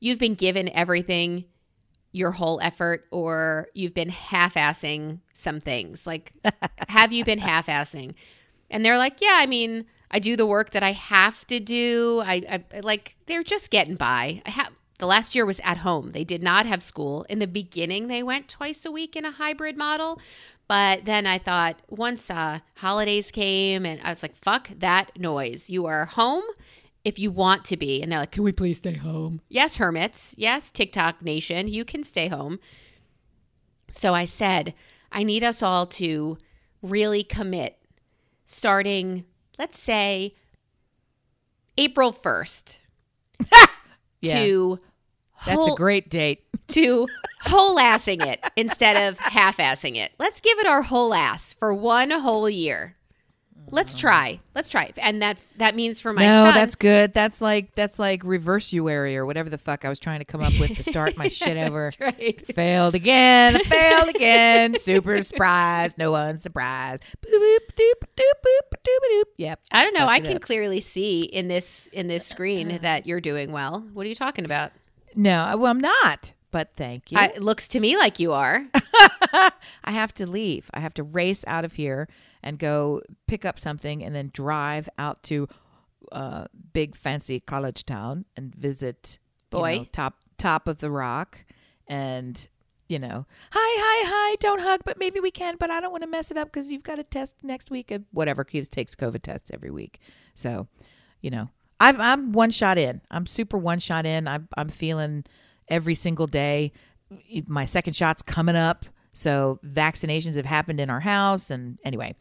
[0.00, 1.44] you've been given everything,
[2.10, 6.06] your whole effort, or you've been half assing some things?
[6.06, 6.32] Like,
[6.88, 8.14] have you been half assing?
[8.70, 9.84] And they're like, Yeah, I mean,
[10.14, 12.22] I do the work that I have to do.
[12.24, 14.40] I, I like, they're just getting by.
[14.46, 14.72] I have.
[15.00, 16.12] The last year was at home.
[16.12, 17.26] They did not have school.
[17.28, 20.20] In the beginning, they went twice a week in a hybrid model.
[20.68, 25.68] But then I thought once uh, holidays came and I was like, fuck that noise.
[25.68, 26.44] You are home
[27.04, 28.02] if you want to be.
[28.02, 29.40] And they're like, can we please stay home?
[29.48, 30.32] Yes, hermits.
[30.38, 31.66] Yes, TikTok Nation.
[31.66, 32.60] You can stay home.
[33.90, 34.74] So I said,
[35.10, 36.38] I need us all to
[36.82, 37.78] really commit
[38.46, 39.24] starting,
[39.58, 40.34] let's say,
[41.76, 42.76] April 1st
[44.20, 44.44] Yeah.
[44.44, 44.80] to
[45.44, 46.44] That's a great date.
[46.68, 47.06] to
[47.42, 50.12] whole assing it instead of half assing it.
[50.18, 52.96] Let's give it our whole ass for one whole year.
[53.74, 53.98] Let's oh.
[53.98, 54.40] try.
[54.54, 54.92] Let's try.
[54.98, 56.54] And that that means for my no, son.
[56.54, 57.12] that's good.
[57.12, 60.52] That's like that's like reversuary or whatever the fuck I was trying to come up
[60.60, 61.90] with to start my shit over.
[61.98, 62.54] That's right.
[62.54, 63.58] Failed again.
[63.64, 64.78] Failed again.
[64.78, 65.98] Super surprised.
[65.98, 67.02] No one surprised.
[67.20, 69.24] Boop boop doop doop boop doop doop.
[69.38, 69.60] Yep.
[69.72, 70.00] I don't know.
[70.00, 70.42] Fuck I can up.
[70.42, 73.84] clearly see in this in this screen that you're doing well.
[73.92, 74.70] What are you talking about?
[75.16, 76.32] No, uh, well, I'm not.
[76.54, 77.18] But thank you.
[77.18, 78.64] I, it looks to me like you are.
[79.32, 79.50] I
[79.90, 80.70] have to leave.
[80.72, 82.06] I have to race out of here
[82.44, 85.48] and go pick up something and then drive out to
[86.12, 89.18] uh, big fancy college town and visit
[89.50, 89.78] you Boy.
[89.78, 91.44] know, top top of the rock
[91.88, 92.46] and
[92.86, 96.02] you know hi hi hi don't hug but maybe we can but i don't want
[96.02, 98.94] to mess it up because you've got a test next week of whatever keeps takes
[98.94, 100.00] covid tests every week
[100.34, 100.68] so
[101.20, 101.48] you know
[101.80, 105.24] I'm, I'm one shot in i'm super one shot in i'm, I'm feeling
[105.68, 106.72] every single day.
[107.48, 112.16] My second shot's coming up so vaccinations have happened in our house and anyway.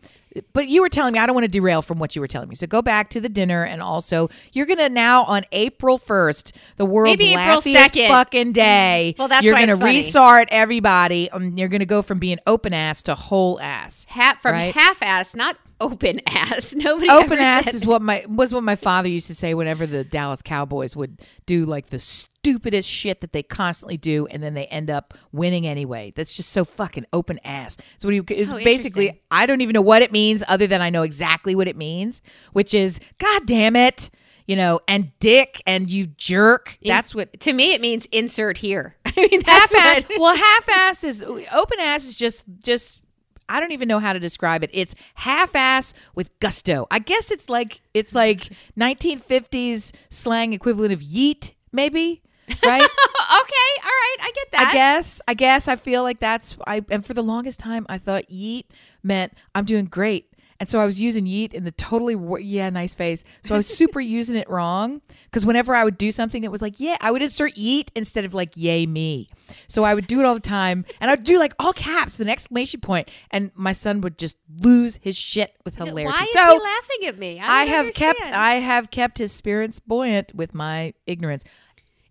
[0.53, 2.49] But you were telling me i don't want to derail from what you were telling
[2.49, 6.55] me so go back to the dinner and also you're gonna now on april 1st
[6.77, 9.15] the world's Maybe laughiest fucking day.
[9.17, 9.95] Well, that's you're gonna it's funny.
[9.97, 14.53] restart everybody um, you're gonna go from being open ass to whole ass Hat from
[14.53, 14.73] Right.
[14.73, 15.57] half ass, not
[15.91, 16.73] open ass.
[16.73, 20.03] Nobody open ass is what my was what my father used to say whenever the
[20.03, 24.65] Dallas Cowboys would do like the stupidest shit that they constantly do and then they
[24.67, 26.13] end up winning anyway.
[26.15, 27.77] That's just so fucking open ass.
[27.97, 29.21] So what he is Oh, basically.
[29.29, 32.21] I don't even know what it means other than I know exactly what it means,
[32.53, 34.09] which is god damn it,
[34.45, 36.77] you know, and dick and you jerk.
[36.83, 38.95] That's what to me it means insert here.
[39.05, 40.03] I mean that's half ass.
[40.17, 43.01] well, half ass is open ass is just just.
[43.49, 44.69] I don't even know how to describe it.
[44.73, 46.87] It's half ass with gusto.
[46.91, 52.21] I guess it's like it's like 1950s slang equivalent of yeet, maybe.
[52.47, 52.81] Right?
[52.83, 54.67] okay, all right, I get that.
[54.69, 55.21] I guess.
[55.27, 58.65] I guess I feel like that's I and for the longest time I thought yeet
[59.01, 60.32] meant I'm doing great.
[60.63, 63.25] And so I was using yeet in the totally yeah, nice face.
[63.43, 66.61] So I was super using it wrong because whenever I would do something that was
[66.61, 69.27] like yeah, I would insert yeet instead of like yay me.
[69.67, 72.29] So I would do it all the time, and I'd do like all caps, an
[72.29, 76.05] exclamation point, and my son would just lose his shit with hilarity.
[76.05, 77.41] Why is so he laughing at me?
[77.41, 78.21] I don't have kept.
[78.27, 81.43] I have kept his spirits buoyant with my ignorance.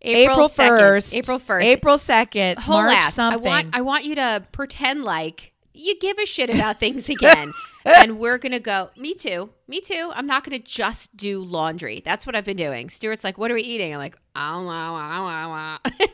[0.03, 3.15] April first, 2nd, April first, April second, March ass.
[3.15, 3.47] something.
[3.47, 7.51] I want I want you to pretend like you give a shit about things again.
[8.03, 8.91] and we're gonna go.
[8.97, 9.51] Me too.
[9.69, 10.11] Me too.
[10.15, 12.03] I'm not gonna just do laundry.
[12.05, 12.91] That's what I've been doing.
[12.91, 14.71] Stuart's like, "What are we eating?" I'm like, "I don't know.
[14.71, 15.13] I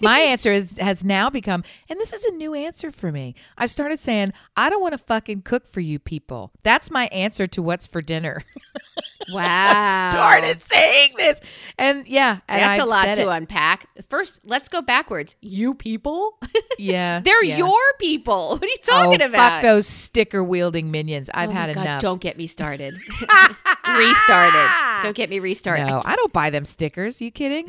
[0.01, 3.35] my answer is has now become, and this is a new answer for me.
[3.57, 6.53] I've started saying, I don't want to fucking cook for you people.
[6.63, 8.43] That's my answer to what's for dinner.
[9.33, 10.11] wow.
[10.11, 11.41] started saying this,
[11.77, 13.37] and yeah, and That's I've a lot to it.
[13.37, 13.89] unpack.
[14.09, 15.35] First, let's go backwards.
[15.41, 16.39] You people?
[16.81, 17.57] Yeah, They're yeah.
[17.59, 18.51] your people.
[18.59, 19.51] What are you oh, talking oh, about?
[19.51, 21.29] Fuck those sticker wielding minions.
[21.35, 22.03] I've Oh had God, enough.
[22.03, 22.95] Don't get me started.
[22.95, 24.71] restarted.
[25.03, 25.89] Don't get me restarted.
[25.89, 27.21] no, I don't buy them stickers.
[27.21, 27.67] You kidding?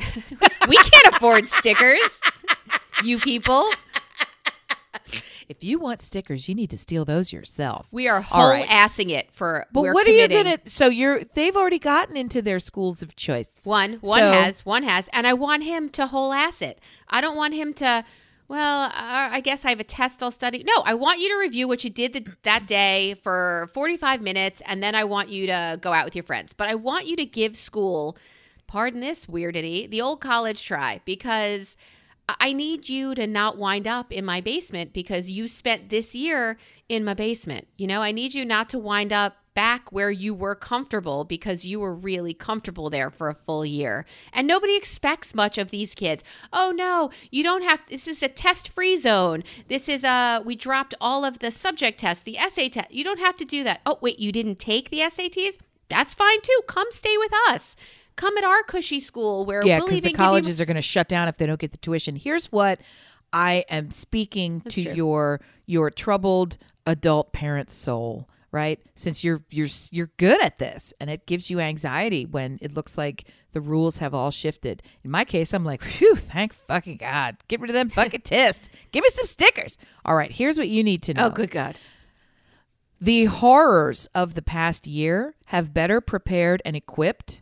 [0.68, 2.00] We can't afford stickers.
[3.02, 3.70] You people.
[5.48, 7.86] if you want stickers, you need to steal those yourself.
[7.90, 8.68] We are whole right.
[8.68, 9.66] assing it for.
[9.72, 10.36] But what committing.
[10.36, 10.58] are you gonna?
[10.66, 13.50] So you're they've already gotten into their schools of choice.
[13.64, 16.80] One, one So- has, one has, and I want him to whole ass it.
[17.08, 18.04] I don't want him to.
[18.48, 18.90] Well, uh,
[19.30, 20.64] I guess I have a test I'll study.
[20.64, 24.60] No, I want you to review what you did th- that day for 45 minutes,
[24.66, 26.52] and then I want you to go out with your friends.
[26.52, 28.16] But I want you to give school,
[28.70, 31.76] pardon this weirdity, the old college try because
[32.28, 36.56] I- need you to not wind up in my basement because you spent this year
[36.88, 37.66] in my basement.
[37.76, 41.64] You know, I need you not to wind up back where you were comfortable because
[41.64, 44.06] you were really comfortable there for a full year.
[44.32, 46.22] And nobody expects much of these kids.
[46.52, 49.42] Oh no, you don't have this is a test-free zone.
[49.66, 52.92] This is a we dropped all of the subject tests, the essay test.
[52.92, 53.80] You don't have to do that.
[53.84, 55.58] Oh wait, you didn't take the SATs?
[55.88, 56.60] That's fine too.
[56.68, 57.74] Come stay with us.
[58.16, 60.82] Come at our cushy school where Yeah, because the give you colleges are going to
[60.82, 62.16] shut down if they don't get the tuition.
[62.16, 62.80] Here's what
[63.32, 64.92] I am speaking to true.
[64.92, 68.80] your your troubled adult parent soul, right?
[68.94, 72.98] Since you're you're you're good at this, and it gives you anxiety when it looks
[72.98, 74.82] like the rules have all shifted.
[75.02, 77.36] In my case, I'm like, phew, thank fucking God.
[77.48, 78.68] Get rid of them fucking tests.
[78.92, 79.78] Give me some stickers.
[80.04, 81.26] All right, here's what you need to oh, know.
[81.26, 81.78] Oh good god.
[83.00, 87.40] The horrors of the past year have better prepared and equipped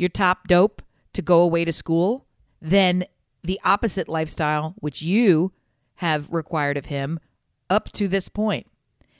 [0.00, 0.82] your top dope
[1.12, 2.26] to go away to school
[2.62, 3.04] than
[3.42, 5.52] the opposite lifestyle which you
[5.96, 7.20] have required of him
[7.68, 8.66] up to this point.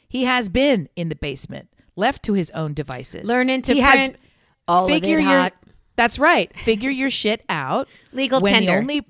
[0.09, 3.29] He has been in the basement, left to his own devices.
[3.29, 4.16] Learning to he print
[4.66, 5.53] all of figure it your hot.
[5.97, 6.55] That's right.
[6.57, 7.87] Figure your shit out.
[8.12, 8.73] Legal when tender.
[8.73, 9.07] the only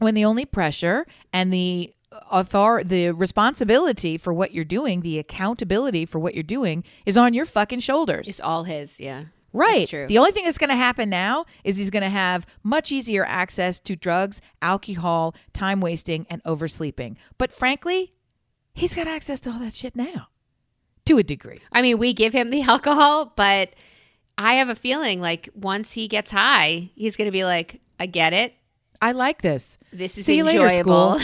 [0.00, 1.94] when the only pressure and the
[2.30, 7.34] author the responsibility for what you're doing, the accountability for what you're doing is on
[7.34, 8.28] your fucking shoulders.
[8.28, 8.98] It's all his.
[8.98, 9.26] Yeah.
[9.54, 9.88] Right.
[9.88, 13.24] The only thing that's going to happen now is he's going to have much easier
[13.24, 17.16] access to drugs, alcohol, time wasting, and oversleeping.
[17.38, 18.14] But frankly,
[18.74, 20.26] he's got access to all that shit now
[21.06, 21.60] to a degree.
[21.70, 23.70] I mean, we give him the alcohol, but
[24.36, 28.06] I have a feeling like once he gets high, he's going to be like, I
[28.06, 28.54] get it.
[29.00, 29.78] I like this.
[29.92, 31.20] This is See you later, enjoyable.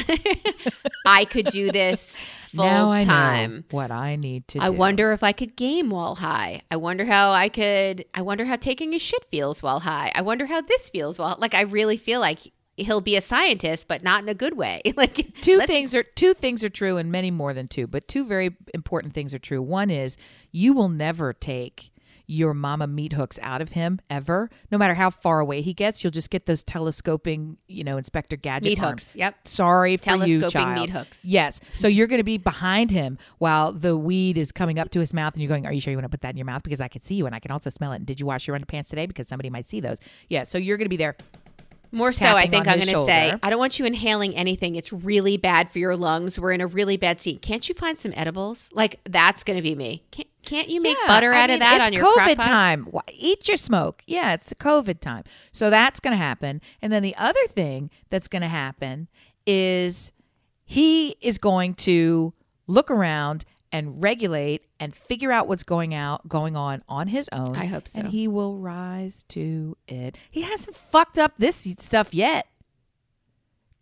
[1.06, 2.16] I could do this
[2.50, 3.54] full now I time.
[3.56, 4.76] know what I need to I do.
[4.76, 6.62] wonder if I could game while high.
[6.70, 8.04] I wonder how I could.
[8.14, 10.12] I wonder how taking a shit feels while high.
[10.14, 11.36] I wonder how this feels while.
[11.38, 12.40] Like I really feel like
[12.76, 14.80] he'll be a scientist, but not in a good way.
[14.96, 18.24] like 2 things are two things are true and many more than two, but two
[18.24, 19.60] very important things are true.
[19.60, 20.16] One is
[20.50, 21.90] you will never take
[22.30, 24.48] your mama meat hooks out of him ever.
[24.70, 28.36] No matter how far away he gets, you'll just get those telescoping, you know, Inspector
[28.36, 29.08] Gadget Meat arms.
[29.08, 29.16] hooks.
[29.16, 29.34] Yep.
[29.48, 30.80] Sorry for you, Telescoping child.
[30.80, 31.24] meat hooks.
[31.24, 31.60] Yes.
[31.74, 35.12] So you're going to be behind him while the weed is coming up to his
[35.12, 36.62] mouth, and you're going, "Are you sure you want to put that in your mouth?
[36.62, 37.96] Because I can see you, and I can also smell it.
[37.96, 39.06] And did you wash your underpants today?
[39.06, 39.98] Because somebody might see those.
[40.28, 40.44] Yeah.
[40.44, 41.16] So you're going to be there.
[41.92, 43.34] More so, I think I'm going to say.
[43.42, 44.76] I don't want you inhaling anything.
[44.76, 46.38] It's really bad for your lungs.
[46.38, 47.42] We're in a really bad seat.
[47.42, 48.68] Can't you find some edibles?
[48.72, 50.04] Like that's going to be me.
[50.12, 52.84] Can't, can't you make Yeah, butter I out mean, of that on your COVID time.
[52.84, 54.02] Why- Eat your smoke.
[54.06, 55.24] Yeah, it's a COVID time.
[55.52, 56.60] So that's going to happen.
[56.80, 59.08] And then the other thing that's going to happen
[59.46, 60.12] is
[60.64, 62.32] he is going to
[62.66, 67.54] look around and regulate and figure out what's going out going on on his own.
[67.56, 68.00] I hope so.
[68.00, 70.16] And he will rise to it.
[70.30, 72.46] He hasn't fucked up this stuff yet.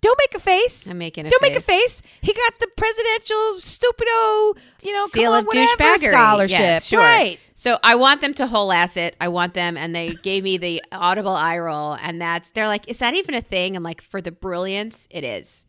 [0.01, 0.89] Don't make a face.
[0.89, 2.01] I'm making a Don't make a face.
[2.01, 2.13] face.
[2.21, 6.11] He got the presidential stupido, you know, Seal of douchebaggery.
[6.11, 6.59] scholarship.
[6.61, 7.01] Yes, sure.
[7.01, 7.41] Right.
[7.57, 9.17] So I want them to whole ass it.
[9.21, 12.87] I want them, and they gave me the audible eye roll, and that's they're like,
[12.89, 15.65] "Is that even a thing?" I'm like, "For the brilliance, it is."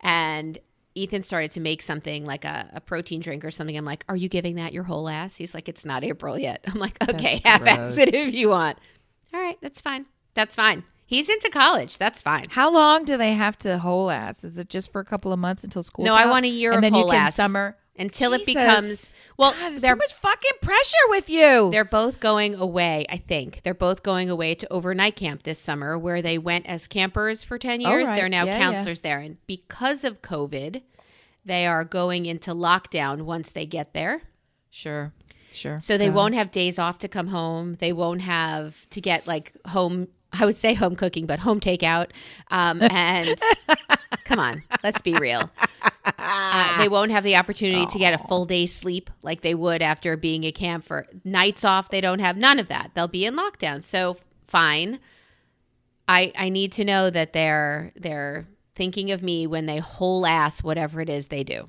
[0.00, 0.58] And
[0.94, 3.76] Ethan started to make something like a, a protein drink or something.
[3.76, 6.64] I'm like, "Are you giving that your whole ass?" He's like, "It's not April yet."
[6.66, 8.78] I'm like, "Okay, half ass it if you want."
[9.32, 10.06] All right, that's fine.
[10.34, 10.84] That's fine.
[11.06, 11.98] He's into college.
[11.98, 12.46] That's fine.
[12.50, 14.44] How long do they have to whole ass?
[14.44, 16.04] Is it just for a couple of months until school?
[16.04, 17.34] No, I want a year and of then whole you can ass.
[17.34, 21.70] summer Until it becomes well, God, there's too much fucking pressure with you.
[21.72, 23.62] They're both going away, I think.
[23.64, 27.58] They're both going away to overnight camp this summer where they went as campers for
[27.58, 28.08] 10 Oh, years.
[28.08, 28.16] right.
[28.16, 28.72] They're now Yeah, yeah.
[28.72, 29.18] counselors there.
[29.18, 30.82] And because of COVID,
[31.44, 34.22] they are going into lockdown once they get there.
[34.70, 35.12] Sure,
[35.52, 35.80] sure.
[35.80, 36.10] So they Yeah.
[36.12, 37.76] won't have days off to come home.
[37.80, 42.10] They won't have to get like home, I would say home cooking, but home takeout.
[42.50, 43.36] Um, and
[44.24, 45.50] come on, let's be real.
[46.04, 49.82] Uh, they won't have the opportunity to get a full day's sleep like they would
[49.82, 51.90] after being at camp for nights off.
[51.90, 52.92] They don't have none of that.
[52.94, 53.82] They'll be in lockdown.
[53.82, 54.98] So fine.
[56.08, 60.62] I I need to know that they're they're thinking of me when they whole ass
[60.62, 61.68] whatever it is they do.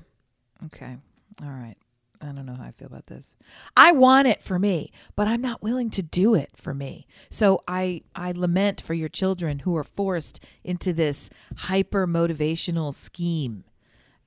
[0.66, 0.96] Okay.
[1.42, 1.76] All right.
[2.22, 3.34] I don't know how I feel about this.
[3.76, 7.06] I want it for me, but I'm not willing to do it for me.
[7.30, 13.64] So I I lament for your children who are forced into this hyper motivational scheme,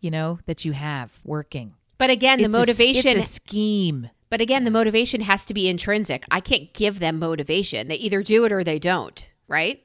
[0.05, 1.73] you know, that you have working.
[1.97, 4.09] But again, the It's a- motivation it's a scheme.
[4.29, 6.23] But again, the motivation has to be intrinsic.
[6.29, 7.87] I can't give them motivation.
[7.87, 9.83] They either do it or they don't, right?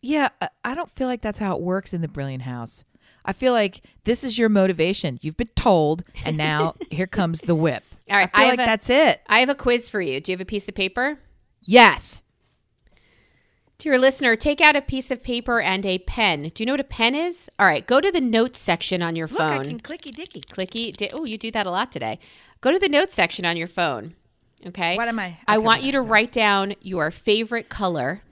[0.00, 2.84] Yeah, I- I don't feel like that's how it works in the Brilliant House.
[3.24, 5.18] I feel like this is your motivation.
[5.22, 7.82] You've been told, and now here comes the whip.
[8.10, 9.20] All right, I feel I like a- that's it.
[9.28, 10.20] I have a quiz for you.
[10.20, 11.18] Do you have a piece of paper?
[11.62, 12.22] Yes.
[13.84, 16.50] To your listener, take out a piece of paper and a pen.
[16.54, 17.50] Do you know what a pen is?
[17.58, 19.68] All right, go to the notes section on your Look, I phone.
[19.68, 20.40] can clicky dicky.
[20.40, 20.96] Clicky.
[20.96, 22.18] Di- oh, you do that a lot today.
[22.62, 24.14] Go to the notes section on your phone.
[24.64, 24.96] Okay.
[24.96, 28.22] What am I- I want you to write down your favorite color.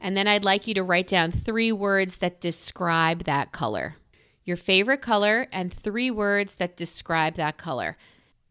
[0.00, 3.96] And then I'd like you to write down three words that describe that color.
[4.44, 7.96] Your favorite color and three words that describe that color.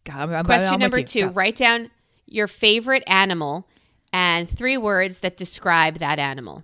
[0.05, 1.29] I'm- Question I'm number two Go.
[1.29, 1.91] write down
[2.25, 3.69] your favorite animal
[4.11, 6.63] and three words that describe that animal.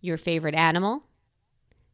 [0.00, 1.04] Your favorite animal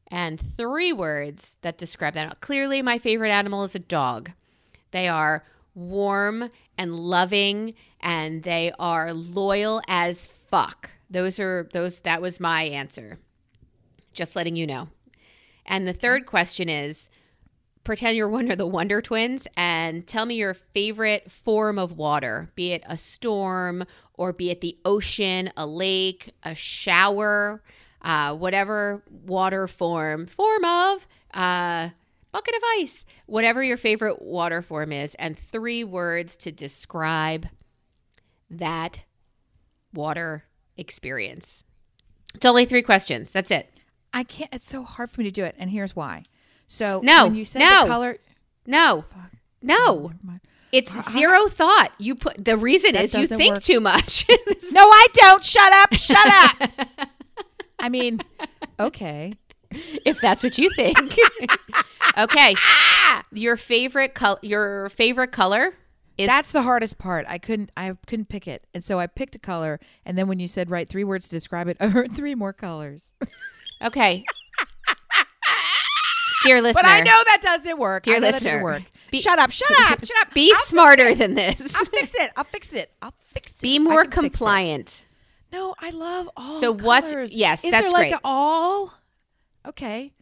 [0.08, 2.38] and three words that describe that animal.
[2.40, 4.32] Clearly, my favorite animal is a dog.
[4.90, 5.44] They are
[5.74, 10.90] warm and loving and they are loyal as fuck.
[11.08, 13.18] Those are those that was my answer.
[14.12, 14.88] Just letting you know.
[15.64, 17.08] And the third question is
[17.90, 22.48] pretend you're one of the Wonder Twins and tell me your favorite form of water,
[22.54, 27.64] be it a storm or be it the ocean, a lake, a shower,
[28.02, 31.88] uh, whatever water form, form of, uh,
[32.30, 37.48] bucket of ice, whatever your favorite water form is, and three words to describe
[38.48, 39.00] that
[39.92, 40.44] water
[40.76, 41.64] experience.
[42.36, 43.30] It's only three questions.
[43.30, 43.68] That's it.
[44.14, 44.54] I can't.
[44.54, 46.22] It's so hard for me to do it, and here's why.
[46.72, 47.82] So No, when you said no.
[47.82, 48.18] the color,
[48.64, 49.04] No,
[49.60, 50.40] no, oh, Never mind.
[50.70, 51.90] it's zero thought.
[51.98, 53.62] You put the reason is you think work.
[53.64, 54.24] too much.
[54.72, 55.44] No, I don't.
[55.44, 55.92] Shut up.
[55.94, 56.70] Shut up.
[57.80, 58.20] I mean,
[58.78, 59.32] okay.
[59.72, 60.96] if that's what you think.
[62.16, 63.22] okay, ah!
[63.32, 64.38] your favorite color.
[64.42, 65.74] Your favorite color
[66.16, 67.26] is That's the hardest part.
[67.28, 67.72] I couldn't.
[67.76, 69.80] I couldn't pick it, and so I picked a color.
[70.06, 72.52] And then when you said write three words to describe it, I heard three more
[72.52, 73.10] colors.
[73.82, 74.24] okay.
[76.44, 78.04] Dear listener, But I know that doesn't work.
[78.04, 78.82] Dear I listener, work.
[79.10, 79.50] be- shut up.
[79.50, 80.04] Shut up.
[80.04, 80.34] Shut up.
[80.34, 81.60] be I'll smarter than this.
[81.74, 82.32] I'll fix it.
[82.36, 82.92] I'll fix it.
[83.02, 83.60] I'll fix it.
[83.60, 84.20] Be more can fix it.
[84.38, 85.02] compliant.
[85.52, 86.60] No, I love all.
[86.60, 87.34] So what's- colors.
[87.34, 88.20] yes, Is that's there like great.
[88.24, 88.94] all?
[89.66, 90.12] Okay.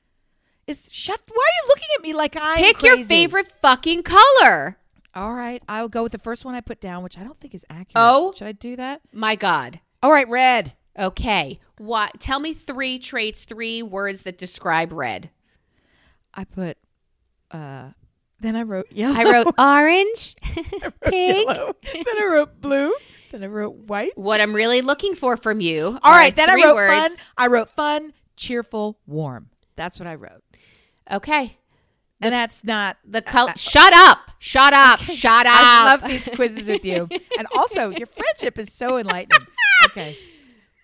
[0.66, 1.20] Is shut.
[1.32, 4.76] Why are you looking at me like I'm Pick your favorite fucking color.
[5.14, 7.54] All right, I'll go with the first one I put down, which I don't think
[7.54, 7.92] is accurate.
[7.96, 8.32] Oh.
[8.36, 9.00] should I do that?
[9.12, 9.80] My God.
[10.02, 10.74] All right, red.
[10.98, 11.58] Okay.
[11.78, 12.20] What?
[12.20, 15.30] Tell me three traits, three words that describe red.
[16.38, 16.78] I put.
[17.50, 17.90] uh
[18.40, 19.14] Then I wrote yellow.
[19.18, 20.36] I wrote orange,
[21.04, 21.48] pink.
[21.50, 21.74] yellow.
[21.92, 22.94] then I wrote blue.
[23.32, 24.16] Then I wrote white.
[24.16, 25.98] What I'm really looking for from you.
[26.02, 26.98] All right, then I wrote words.
[27.00, 27.16] fun.
[27.36, 29.50] I wrote fun, cheerful, warm.
[29.76, 30.42] That's what I wrote.
[31.10, 31.58] Okay.
[32.20, 32.96] And that's not.
[33.04, 33.52] The color.
[33.56, 34.18] shut up.
[34.38, 35.00] Shut up.
[35.00, 35.52] Shut up.
[35.54, 37.08] I love these quizzes with you,
[37.38, 39.46] and also your friendship is so enlightening.
[39.86, 40.16] Okay,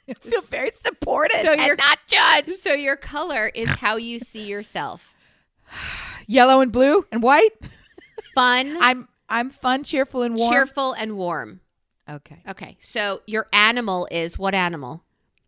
[0.09, 2.61] I feel very supported So you're- and not judged.
[2.61, 5.14] So your color is how you see yourself.
[6.27, 7.53] Yellow and blue and white.
[8.35, 10.53] Fun, I'm I'm fun, cheerful, and warm.
[10.53, 11.61] cheerful, and warm.
[12.09, 12.77] Okay, Okay.
[12.81, 15.05] So your animal is what animal?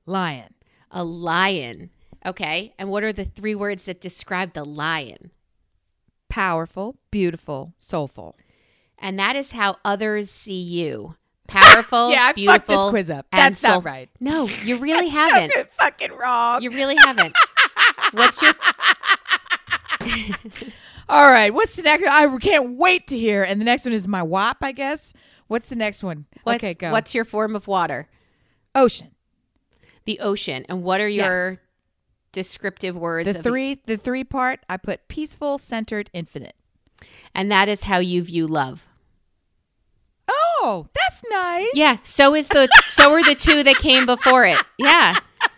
[0.07, 0.55] lion.
[0.91, 1.91] A lion.
[2.25, 2.73] Okay.
[2.79, 5.31] And what are the three words that describe the lion?
[6.29, 8.37] Powerful, beautiful, soulful.
[8.99, 11.17] And that is how others see you.
[11.49, 12.59] Powerful, yeah, I beautiful.
[12.59, 13.27] fucked this quiz up.
[13.31, 14.09] That's not right.
[14.21, 15.53] No, you really haven't.
[15.79, 16.63] fucking wrong.
[16.63, 17.35] You really haven't.
[18.13, 18.53] What's your
[21.09, 22.07] All right, what's the next?
[22.09, 23.43] I can't wait to hear.
[23.43, 25.13] And the next one is my WAP, I guess.
[25.47, 26.27] What's the next one?
[26.43, 26.91] what's, okay, go.
[26.91, 28.09] what's your form of water?
[28.75, 29.13] ocean?
[30.05, 30.65] The ocean.
[30.69, 31.61] And what are your
[32.33, 33.33] descriptive words?
[33.33, 34.61] The three, the three part.
[34.69, 36.55] I put peaceful, centered, infinite.
[37.35, 38.87] and that is how you view love.
[40.29, 41.71] Oh, that's nice.
[41.75, 41.99] Yeah.
[42.03, 44.59] So is the so are the two that came before it.
[44.79, 45.15] Yeah.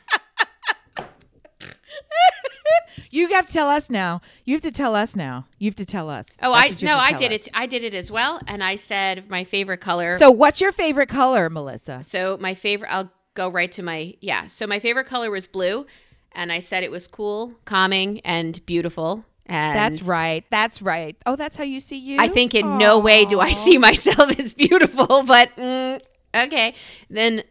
[3.11, 4.20] You have to tell us now.
[4.44, 5.46] You have to tell us now.
[5.59, 6.26] You have to tell us.
[6.42, 7.46] Oh, That's I no, I did us.
[7.46, 7.53] it.
[7.55, 10.16] I did it as well, and I said my favorite color.
[10.16, 12.03] So, what's your favorite color, Melissa?
[12.03, 14.46] So my favorite, I'll go right to my yeah.
[14.49, 15.86] So my favorite color was blue,
[16.32, 19.24] and I said it was cool, calming, and beautiful.
[19.46, 20.44] And That's right.
[20.51, 21.16] That's right.
[21.24, 22.20] Oh, that's how you see you.
[22.20, 26.01] I think in no way do I see myself as beautiful, but mm,
[26.34, 26.74] okay.
[27.09, 27.42] Then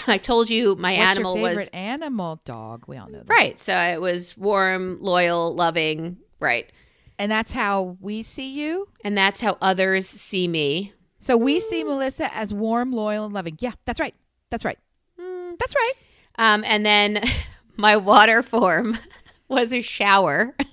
[0.06, 2.40] I told you my What's animal your was favorite animal?
[2.44, 2.84] Dog.
[2.86, 3.28] We all know that.
[3.28, 3.58] right.
[3.58, 6.70] So it was warm, loyal, loving, right,
[7.18, 8.88] And that's how we see you.
[9.04, 10.92] and that's how others see me.
[11.18, 13.56] So we see Melissa as warm, loyal, and loving.
[13.60, 14.14] Yeah, that's right.
[14.50, 14.78] That's right.
[15.20, 15.52] Hmm.
[15.58, 15.92] That's right.
[16.36, 17.22] Um, and then
[17.76, 18.98] my water form
[19.48, 20.54] was a shower.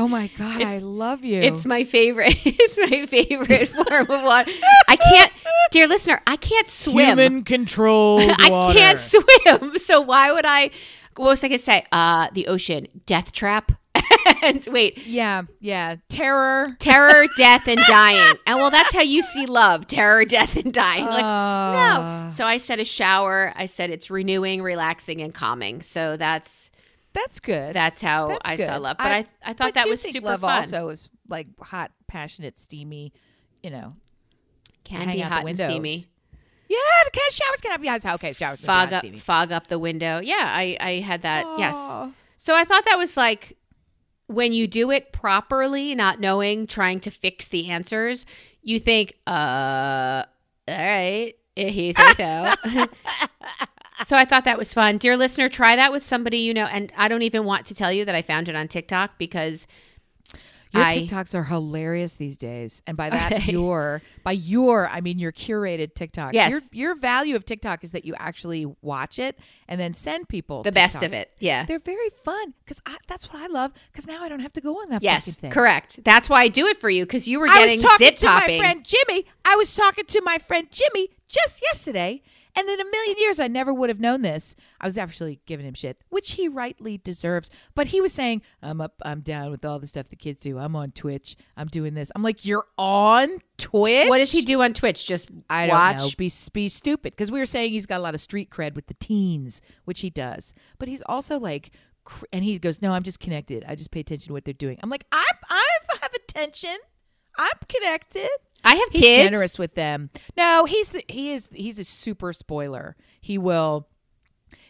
[0.00, 1.40] Oh my God, I love you.
[1.40, 2.34] It's my favorite.
[2.46, 4.50] It's my favorite form of water.
[4.88, 5.32] I can't,
[5.72, 7.06] dear listener, I can't swim.
[7.18, 8.30] Human controlled.
[8.38, 9.78] I can't swim.
[9.78, 10.70] So why would I?
[11.16, 11.84] What was I gonna say?
[11.92, 13.72] Uh, the ocean, death trap.
[14.42, 15.96] and wait, Yeah, yeah.
[16.08, 16.68] Terror.
[16.78, 18.36] terror, death, and dying.
[18.46, 21.04] And well, that's how you see love: terror, death, and dying.
[21.04, 21.72] Like Uh,
[22.26, 22.30] no.
[22.32, 23.52] So I said a shower.
[23.56, 25.82] I said it's renewing, relaxing, and calming.
[25.82, 26.69] So that's
[27.12, 27.74] That's good.
[27.74, 28.66] that's how That's I good.
[28.66, 28.96] saw love.
[28.98, 30.58] But I, I, thought but that was think super love fun.
[30.58, 33.12] Also, is like hot, passionate, steamy.
[33.62, 33.96] You know,
[34.84, 36.06] Can be hot and steamy.
[36.68, 36.76] yeah.
[37.12, 38.04] Cat showers cannot be hot.
[38.06, 38.60] Okay, showers.
[38.60, 39.18] Fog can up, be hot, steamy.
[39.18, 40.20] fog up the window.
[40.20, 41.46] Yeah, I, I had that.
[41.58, 41.74] Yes.
[42.38, 43.56] So I thought that was like
[44.28, 48.24] when you do it properly, not knowing, trying to fix the answers,
[48.62, 50.22] you think, uh,
[50.68, 52.54] all right, if you think so.
[54.04, 54.98] so I thought that was fun.
[54.98, 56.64] Dear listener, try that with somebody you know.
[56.66, 59.66] And I don't even want to tell you that I found it on TikTok because
[60.72, 63.50] Your I- TikToks are hilarious these days, and by that Okay.
[63.52, 66.32] your by your I mean your curated TikTok.
[66.32, 66.48] Yes.
[66.50, 69.36] Your your value of TikTok is that you actually watch it
[69.66, 71.32] and then send people the best of it.
[71.40, 71.64] Yeah.
[71.64, 73.72] They're very fun because that's what I love.
[73.90, 75.50] Because now I don't have to go on that Yes, fucking thing.
[75.50, 76.04] correct.
[76.04, 78.58] That's why I do it for you because you were I was talking to my
[78.58, 79.24] friend Jimmy.
[79.44, 82.22] I was talking to my friend Jimmy just yesterday,
[82.56, 84.54] and in a million years, I never would have known this.
[84.80, 87.50] I was actually giving him shit, which he rightly deserves.
[87.74, 90.58] But he was saying, "I'm up, I'm down with all the stuff the kids do.
[90.58, 91.36] I'm on Twitch.
[91.56, 94.08] I'm doing this." I'm like, "You're on Twitch?
[94.08, 95.06] What does he do on Twitch?
[95.06, 95.96] Just I watch.
[95.96, 96.10] don't know.
[96.16, 98.86] Be be stupid because we were saying he's got a lot of street cred with
[98.86, 100.52] the teens, which he does.
[100.78, 101.70] But he's also like
[102.04, 103.64] cr- and he goes, "No, I'm just connected.
[103.66, 106.76] I just pay attention to what they're doing." I'm like, "I I have attention.
[107.38, 108.28] I'm connected."
[108.62, 109.24] I have He's kids.
[109.24, 110.10] generous with them.
[110.36, 112.96] No, he's the, he is he's a super spoiler.
[113.20, 113.88] He will.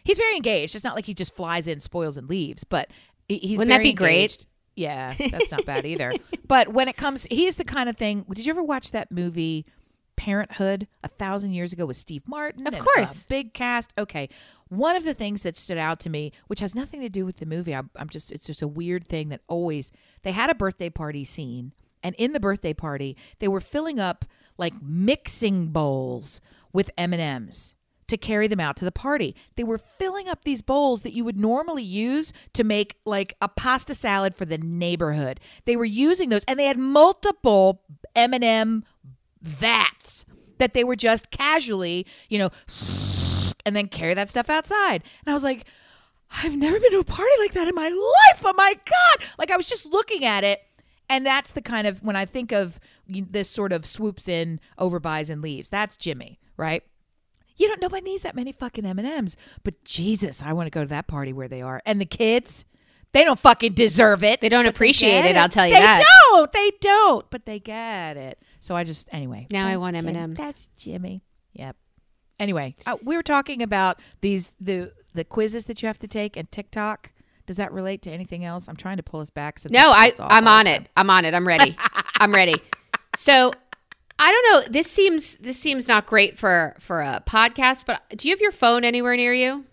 [0.03, 0.75] He's very engaged.
[0.75, 2.63] It's not like he just flies in, spoils, and leaves.
[2.63, 2.89] But
[3.27, 4.45] he's Wouldn't that be great?
[4.75, 6.13] Yeah, that's not bad either.
[6.47, 8.25] But when it comes, he's the kind of thing.
[8.29, 9.65] Did you ever watch that movie
[10.17, 12.67] Parenthood a thousand years ago with Steve Martin?
[12.67, 13.23] Of and, course.
[13.23, 13.93] big cast.
[13.97, 14.27] Okay,
[14.67, 17.37] one of the things that stood out to me, which has nothing to do with
[17.37, 19.93] the movie, I'm, I'm just it's just a weird thing that always
[20.23, 21.71] they had a birthday party scene,
[22.03, 24.25] and in the birthday party they were filling up
[24.57, 26.41] like mixing bowls
[26.73, 27.73] with M and M's
[28.11, 29.35] to carry them out to the party.
[29.55, 33.47] They were filling up these bowls that you would normally use to make like a
[33.47, 35.39] pasta salad for the neighborhood.
[35.63, 37.81] They were using those and they had multiple
[38.13, 38.83] M&M
[39.41, 40.25] vats
[40.57, 42.49] that they were just casually, you know,
[43.65, 45.03] and then carry that stuff outside.
[45.25, 45.65] And I was like,
[46.43, 48.41] I've never been to a party like that in my life.
[48.43, 49.27] Oh my god.
[49.39, 50.61] Like I was just looking at it
[51.09, 55.29] and that's the kind of when I think of this sort of swoops in, overbuys
[55.29, 55.69] and leaves.
[55.69, 56.83] That's Jimmy, right?
[57.57, 57.81] You don't.
[57.81, 59.37] Nobody needs that many fucking M and M's.
[59.63, 61.81] But Jesus, I want to go to that party where they are.
[61.85, 62.65] And the kids,
[63.11, 64.41] they don't fucking deserve it.
[64.41, 66.05] They don't appreciate get it, I'll tell you they that.
[66.29, 66.51] don't.
[66.53, 67.29] They don't.
[67.29, 68.39] But they get it.
[68.61, 69.47] So I just anyway.
[69.51, 70.37] Now I want M&Ms.
[70.37, 71.23] That's Jimmy.
[71.53, 71.75] Yep.
[72.39, 76.37] Anyway, uh, we were talking about these the the quizzes that you have to take
[76.37, 77.11] and TikTok.
[77.45, 78.67] Does that relate to anything else?
[78.67, 79.59] I'm trying to pull us back.
[79.59, 80.87] Since No, I, I'm on it.
[80.95, 81.33] I'm on it.
[81.33, 81.75] I'm ready.
[82.17, 82.55] I'm ready.
[83.17, 83.51] So
[84.19, 84.71] I don't know.
[84.71, 87.85] This seems this seems not great for for a podcast.
[87.85, 89.65] But do you have your phone anywhere near you?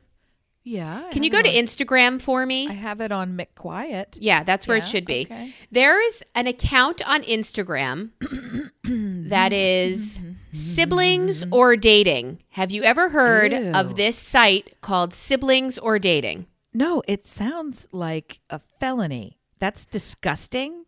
[0.64, 1.04] Yeah.
[1.06, 2.68] I Can you go to Instagram for me?
[2.68, 4.18] I have it on McQuiet.
[4.20, 5.22] yeah, that's where Yeah, it should be.
[5.30, 5.54] okay.
[5.70, 8.10] There's an account on Instagram
[9.30, 10.18] that is
[10.52, 12.42] siblings or dating.
[12.50, 13.72] Have you ever heard Ew.
[13.74, 16.46] of this site called siblings or dating?
[16.74, 19.38] No, it sounds like a felony.
[19.58, 20.84] That's disgusting.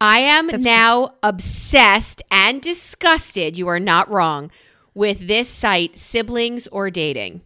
[0.00, 3.56] I am That's- now obsessed and disgusted.
[3.56, 4.50] You are not wrong
[4.94, 7.42] with this site, siblings or dating.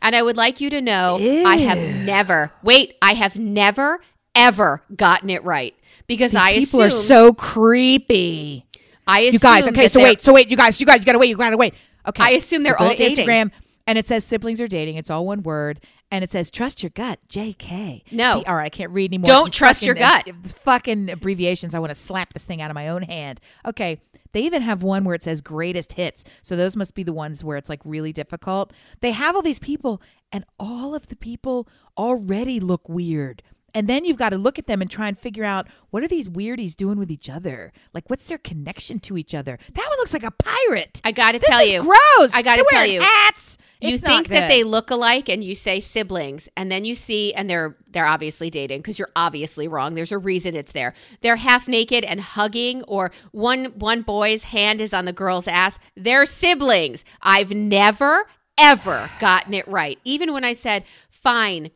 [0.00, 1.16] And I would like you to know
[1.46, 4.00] I have never, wait, I have never,
[4.34, 5.74] ever gotten it right
[6.08, 8.66] because I People are so creepy.
[9.06, 11.18] I assume You guys, okay, so wait, so wait, you guys, you guys, you gotta
[11.18, 11.74] wait, you gotta wait.
[12.06, 13.26] Okay, I assume they're go all dating.
[13.26, 13.50] Instagram,
[13.86, 14.96] and it says siblings are dating.
[14.96, 15.80] It's all one word,
[16.12, 18.04] and it says trust your gut, J.K.
[18.12, 18.40] No.
[18.40, 19.26] D- all right, I can't read anymore.
[19.26, 20.24] Don't trust your gut.
[20.26, 21.74] It's fucking abbreviations.
[21.74, 23.40] I want to slap this thing out of my own hand.
[23.66, 23.98] Okay,
[24.32, 26.22] they even have one where it says greatest hits.
[26.42, 28.72] So those must be the ones where it's like really difficult.
[29.00, 33.42] They have all these people, and all of the people already look weird.
[33.74, 36.08] And then you've got to look at them and try and figure out what are
[36.08, 37.72] these weirdies doing with each other?
[37.94, 39.58] Like, what's their connection to each other?
[39.72, 41.00] That one looks like a pirate.
[41.04, 41.80] I got to This tell is you.
[41.80, 42.32] gross.
[42.34, 43.00] I gotta They're tell you.
[43.00, 43.56] hats.
[43.80, 47.32] you It's think that they look alike and you say siblings and then you see
[47.34, 51.36] and they're they're obviously dating because you're obviously wrong there's a reason it's there they're
[51.36, 56.24] half naked and hugging or one one boy's hand is on the girl's ass they're
[56.24, 58.24] siblings i've never
[58.56, 61.70] ever gotten it right even when i said fine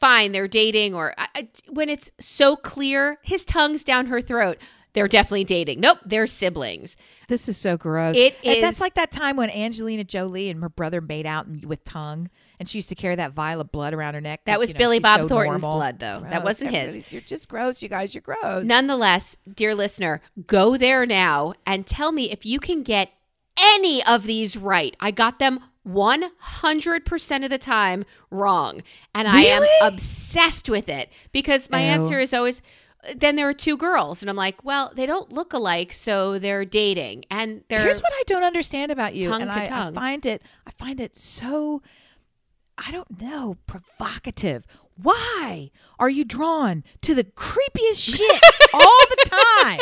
[0.00, 4.58] fine they're dating or I, when it's so clear his tongue's down her throat
[4.92, 6.96] they're definitely dating nope they're siblings
[7.28, 8.16] This is so gross.
[8.16, 11.84] It And That's like that time when Angelina Jolie and her brother made out with
[11.84, 12.30] tongue,
[12.60, 14.42] and she used to carry that vial of blood around her neck.
[14.44, 15.78] That was you know, Billy Bob so Thornton's normal.
[15.78, 16.24] blood, though.
[16.30, 17.10] That wasn't his.
[17.10, 18.14] You're just gross, you guys.
[18.14, 18.64] You're gross.
[18.64, 23.10] Nonetheless, dear listener, go there now and tell me if you can get
[23.58, 24.96] any of these right.
[25.00, 28.82] I got them 100% of the time wrong.
[29.14, 31.90] And I am obsessed with it because my Ew.
[31.90, 32.62] answer is always
[33.14, 36.64] then there are two girls and I'm like, well, they don't look alike, so they're
[36.64, 37.24] dating.
[37.30, 40.26] And they're Here's what I don't understand about you, Tongue and to I, I find
[40.26, 40.42] it.
[40.66, 41.82] I find it so.
[42.78, 44.66] I don't know, provocative.
[45.00, 48.42] Why are you drawn to the creepiest shit
[48.74, 49.80] all the time?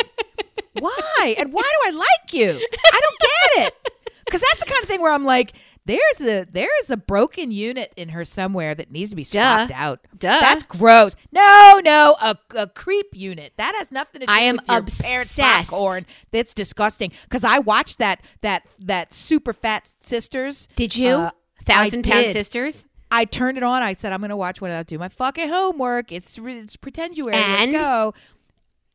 [0.79, 1.35] Why?
[1.37, 2.51] And why do I like you?
[2.51, 3.91] I don't get it.
[4.25, 5.53] Because that's the kind of thing where I'm like,
[5.85, 9.99] there's a there's a broken unit in her somewhere that needs to be swapped out.
[10.17, 10.39] Duh.
[10.39, 11.15] That's gross.
[11.31, 13.53] No, no, a, a creep unit.
[13.57, 15.69] That has nothing to do I am with your parents' obsessed.
[15.69, 16.05] popcorn.
[16.31, 17.11] That's disgusting.
[17.23, 20.67] Because I watched that that that super fat sisters.
[20.75, 21.09] Did you?
[21.09, 21.31] Uh,
[21.65, 22.33] Thousand I did.
[22.33, 22.85] Sisters?
[23.09, 23.81] I turned it on.
[23.81, 26.11] I said, I'm going to watch when I do my fucking homework.
[26.11, 27.35] It's, it's pretenduary.
[27.35, 27.71] And?
[27.71, 28.13] Let's go.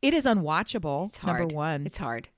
[0.01, 1.09] It is unwatchable.
[1.09, 1.39] It's hard.
[1.39, 1.85] Number one.
[1.85, 2.29] It's hard.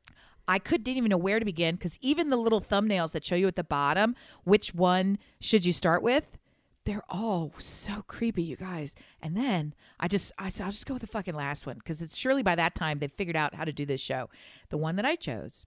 [0.48, 3.36] I could didn't even know where to begin because even the little thumbnails that show
[3.36, 6.38] you at the bottom, which one should you start with?
[6.86, 8.94] They're all so creepy, you guys.
[9.22, 12.02] And then I just I said I'll just go with the fucking last one because
[12.02, 14.30] it's surely by that time they've figured out how to do this show.
[14.70, 15.66] The one that I chose,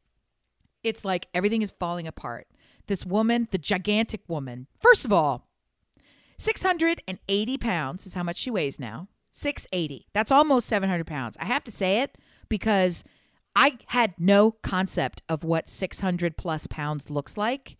[0.82, 2.48] it's like everything is falling apart.
[2.86, 5.48] This woman, the gigantic woman, first of all,
[6.38, 9.08] 680 pounds is how much she weighs now.
[9.32, 10.06] 680.
[10.12, 11.36] That's almost 700 pounds.
[11.40, 12.16] I have to say it
[12.48, 13.04] because
[13.56, 17.76] I had no concept of what 600 plus pounds looks like.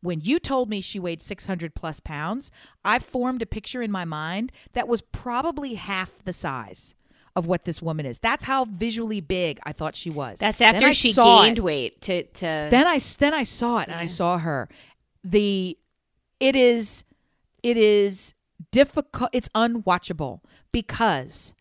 [0.00, 2.50] When you told me she weighed 600 plus pounds,
[2.84, 6.94] I formed a picture in my mind that was probably half the size
[7.36, 8.18] of what this woman is.
[8.18, 10.38] That's how visually big I thought she was.
[10.38, 11.64] That's after she gained it.
[11.64, 14.68] weight to to Then I then I saw it and I saw her.
[15.22, 15.76] The
[16.40, 17.04] it is
[17.62, 18.34] it is
[18.72, 19.30] difficult.
[19.32, 20.40] It's unwatchable
[20.72, 21.52] because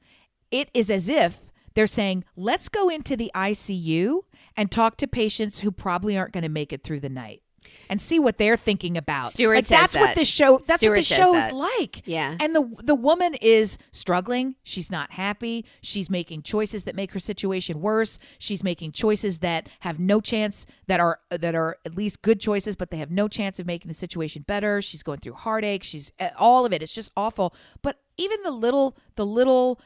[0.49, 1.48] it is as if
[1.79, 4.25] they're saying, "Let's go into the ICU
[4.57, 7.41] and talk to patients who probably aren't going to make it through the night."
[7.89, 9.31] And see what they're thinking about.
[9.31, 10.01] Stewart like says that's that.
[10.01, 10.57] what this show.
[10.59, 11.47] That's Stewart what says show that.
[11.47, 12.01] is like.
[12.05, 12.35] Yeah.
[12.37, 14.55] And the the woman is struggling.
[14.63, 15.65] She's not happy.
[15.81, 18.19] She's making choices that make her situation worse.
[18.37, 22.75] She's making choices that have no chance that are that are at least good choices,
[22.75, 24.81] but they have no chance of making the situation better.
[24.81, 25.83] She's going through heartache.
[25.83, 26.83] She's eh, all of it.
[26.83, 27.55] It's just awful.
[27.81, 29.79] But even the little the little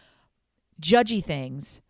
[0.81, 1.81] judgy things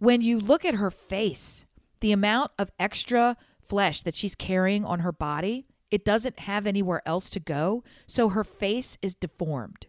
[0.00, 1.64] when you look at her face,
[2.00, 7.02] the amount of extra flesh that she's carrying on her body, it doesn't have anywhere
[7.06, 7.84] else to go.
[8.06, 9.86] So her face is deformed.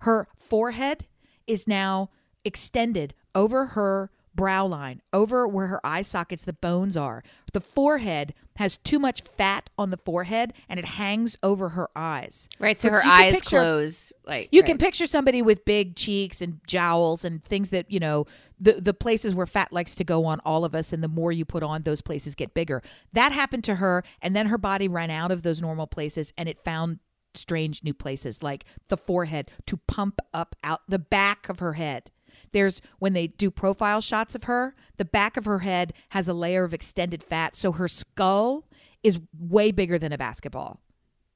[0.00, 1.06] Her forehead
[1.46, 2.10] is now
[2.44, 7.22] extended over her brow line, over where her eye sockets, the bones are.
[7.52, 12.48] The forehead has too much fat on the forehead and it hangs over her eyes.
[12.58, 12.78] right.
[12.78, 14.12] So her eyes picture- close.
[14.26, 14.66] Like you right.
[14.66, 18.26] can picture somebody with big cheeks and jowls and things that, you know,
[18.62, 21.32] the the places where fat likes to go on all of us and the more
[21.32, 22.82] you put on those places get bigger.
[23.12, 26.48] That happened to her and then her body ran out of those normal places and
[26.48, 27.00] it found
[27.34, 32.10] strange new places like the forehead to pump up out the back of her head.
[32.52, 36.34] There's when they do profile shots of her, the back of her head has a
[36.34, 38.68] layer of extended fat so her skull
[39.02, 40.80] is way bigger than a basketball.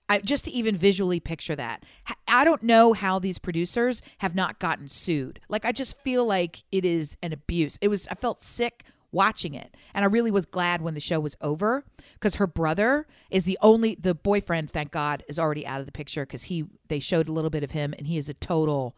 [0.09, 1.85] I, just to even visually picture that.
[2.29, 5.41] I don't know how these producers have not gotten sued.
[5.49, 7.79] Like I just feel like it is an abuse.
[7.81, 9.75] It was I felt sick watching it.
[9.95, 11.85] And I really was glad when the show was over
[12.21, 15.93] cuz her brother is the only the boyfriend thank God is already out of the
[15.93, 18.95] picture cuz he they showed a little bit of him and he is a total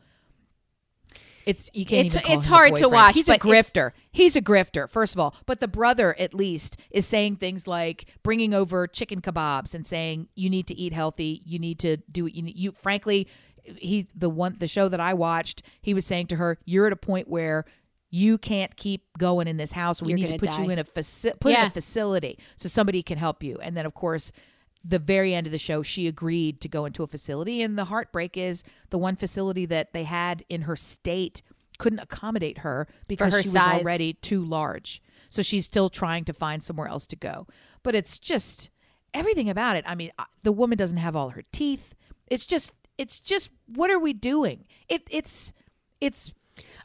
[1.49, 3.93] it's you can't It's- even call it's hard to watch, He's a grifter.
[4.13, 5.35] He's a grifter, first of all.
[5.47, 10.29] But the brother, at least, is saying things like bringing over chicken kebabs and saying
[10.35, 11.43] you need to eat healthy.
[11.47, 12.57] You need to do what you need.
[12.57, 13.29] You, frankly,
[13.77, 16.93] he the one the show that I watched, he was saying to her, "You're at
[16.93, 17.65] a point where."
[18.11, 20.01] You can't keep going in this house.
[20.01, 23.03] We You're need to put you in a faci- put in a facility so somebody
[23.03, 23.59] can help you.
[23.61, 24.33] And then, of course,
[24.85, 27.63] the very end of the show, she agreed to go into a facility.
[27.63, 31.43] And the heartbreak is the one facility that they had in her state
[31.79, 33.75] couldn't accommodate her because her she size.
[33.75, 35.03] was already too large.
[35.31, 37.47] So she's still trying to find somewhere else to go.
[37.83, 38.71] But it's just
[39.15, 39.85] everything about it.
[39.87, 41.95] I mean, uh, the woman doesn't have all her teeth.
[42.27, 44.65] It's just, it's just, what are we doing?
[44.89, 45.53] It, it's,
[46.01, 46.33] it's.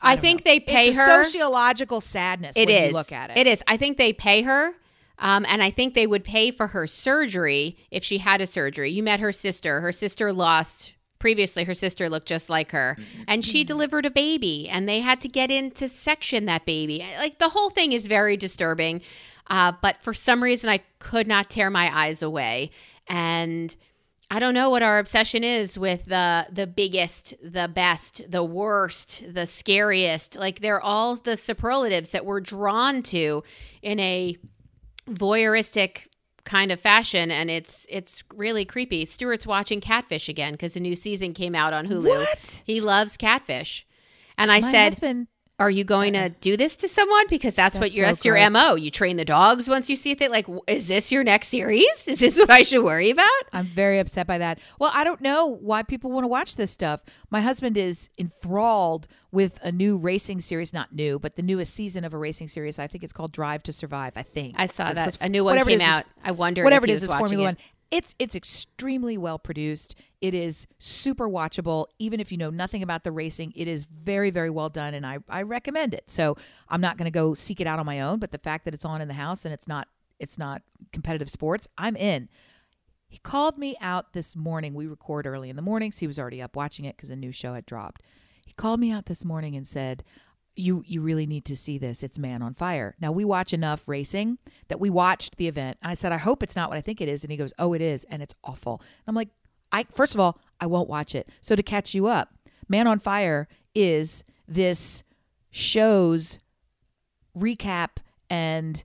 [0.02, 0.52] I don't think know.
[0.52, 2.88] they pay her- sociological sadness It when is.
[2.90, 3.38] you look at it.
[3.38, 3.64] It is.
[3.66, 4.74] I think they pay her.
[5.20, 8.92] Um, and I think they would pay for her surgery if she had a surgery.
[8.92, 9.80] You met her sister.
[9.82, 11.64] Her sister lost previously.
[11.64, 12.98] Her sister looked just like her,
[13.28, 17.06] and she delivered a baby, and they had to get in to section that baby.
[17.18, 19.02] Like the whole thing is very disturbing.
[19.48, 22.72] Uh, but for some reason, I could not tear my eyes away,
[23.08, 23.74] and
[24.30, 29.24] I don't know what our obsession is with the the biggest, the best, the worst,
[29.32, 30.36] the scariest.
[30.36, 33.44] Like they're all the superlatives that we're drawn to
[33.82, 34.38] in a
[35.08, 36.08] voyeuristic
[36.46, 39.06] kind of fashion and it's it's really creepy.
[39.06, 42.10] Stuart's watching Catfish again because the new season came out on Hulu.
[42.20, 42.62] What?
[42.66, 43.86] He loves Catfish.
[44.38, 45.28] And I My said, husband,
[45.60, 46.30] are you going to uh-uh.
[46.42, 47.26] do this to someone?
[47.30, 48.52] Because that's, what your so that's your gross.
[48.52, 48.76] mo.
[48.76, 50.32] You train the dogs once you see a thing.
[50.32, 51.86] Like, is this your next series?
[52.08, 53.30] Is this what I should worry about?
[53.52, 54.60] I'm very upset by that.
[54.80, 57.04] Well, I don't know why people want to watch this stuff.
[57.30, 62.04] My husband is enthralled with a new racing series, not new, but the newest season
[62.04, 62.80] of a racing series.
[62.80, 64.14] I think it's called Drive to Survive.
[64.16, 65.18] I think I saw So that.
[65.22, 66.06] A new one came out.
[66.24, 67.46] I wonder Whatever if it is, was it's Formula it.
[67.46, 67.58] One.
[67.94, 69.94] It's it's extremely well produced.
[70.20, 71.86] It is super watchable.
[72.00, 75.06] Even if you know nothing about the racing, it is very very well done, and
[75.06, 76.10] I I recommend it.
[76.10, 76.36] So
[76.70, 78.84] I'm not to go seek it out on my own, but the fact that it's
[78.84, 79.90] on in the house and it's not
[80.20, 82.30] it's not competitive sports, I'm in.
[83.10, 84.74] He called me out this morning.
[84.74, 86.00] We record early in the mornings.
[86.00, 88.02] He was already up watching it because a new show had dropped.
[88.44, 90.04] He called me out this morning and said,
[90.56, 92.04] "You you really need to see this.
[92.04, 94.38] It's Man on Fire." Now we watch enough racing
[94.68, 95.78] that we watched the event.
[95.82, 97.54] And I said, "I hope it's not what I think it is." And he goes,
[97.60, 99.30] "Oh, it is, and it's awful." And I'm like,
[99.72, 102.34] "I first of all, I won't watch it." So to catch you up,
[102.68, 105.04] Man on Fire is this
[105.50, 106.40] show's
[107.38, 107.98] recap
[108.30, 108.84] and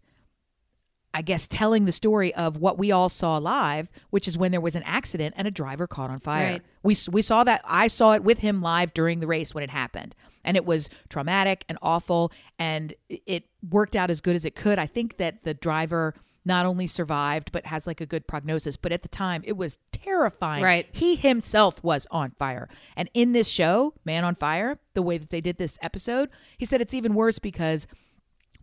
[1.15, 4.61] I guess telling the story of what we all saw live, which is when there
[4.61, 6.53] was an accident and a driver caught on fire.
[6.53, 6.63] Right.
[6.83, 9.71] We we saw that I saw it with him live during the race when it
[9.71, 10.15] happened.
[10.45, 14.79] And it was traumatic and awful and it worked out as good as it could.
[14.79, 16.15] I think that the driver
[16.45, 19.79] not only survived but has like a good prognosis, but at the time it was
[19.93, 20.63] terrifying.
[20.63, 20.87] Right.
[20.93, 22.69] He himself was on fire.
[22.97, 26.65] And in this show, Man on Fire, the way that they did this episode, he
[26.65, 27.87] said it's even worse because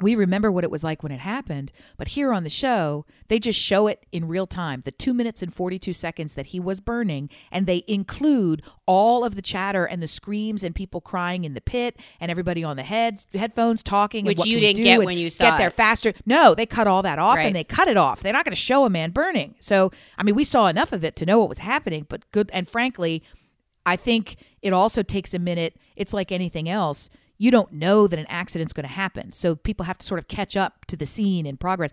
[0.01, 3.39] we remember what it was like when it happened, but here on the show, they
[3.39, 6.81] just show it in real time the two minutes and 42 seconds that he was
[6.81, 11.53] burning, and they include all of the chatter and the screams and people crying in
[11.53, 14.25] the pit and everybody on the heads, headphones talking.
[14.25, 15.73] Which and what you didn't get when you saw Get there it.
[15.73, 16.13] faster.
[16.25, 17.45] No, they cut all that off Right.
[17.47, 18.21] and they cut it off.
[18.21, 19.55] They're not going to show a man burning.
[19.59, 22.49] So, I mean, we saw enough of it to know what was happening, but good.
[22.53, 23.23] And frankly,
[23.85, 25.77] I think it also takes a minute.
[25.95, 27.09] It's like anything else.
[27.37, 29.31] You don't know that an accident's going to happen.
[29.31, 31.91] So people have to sort of catch up to the scene in progress.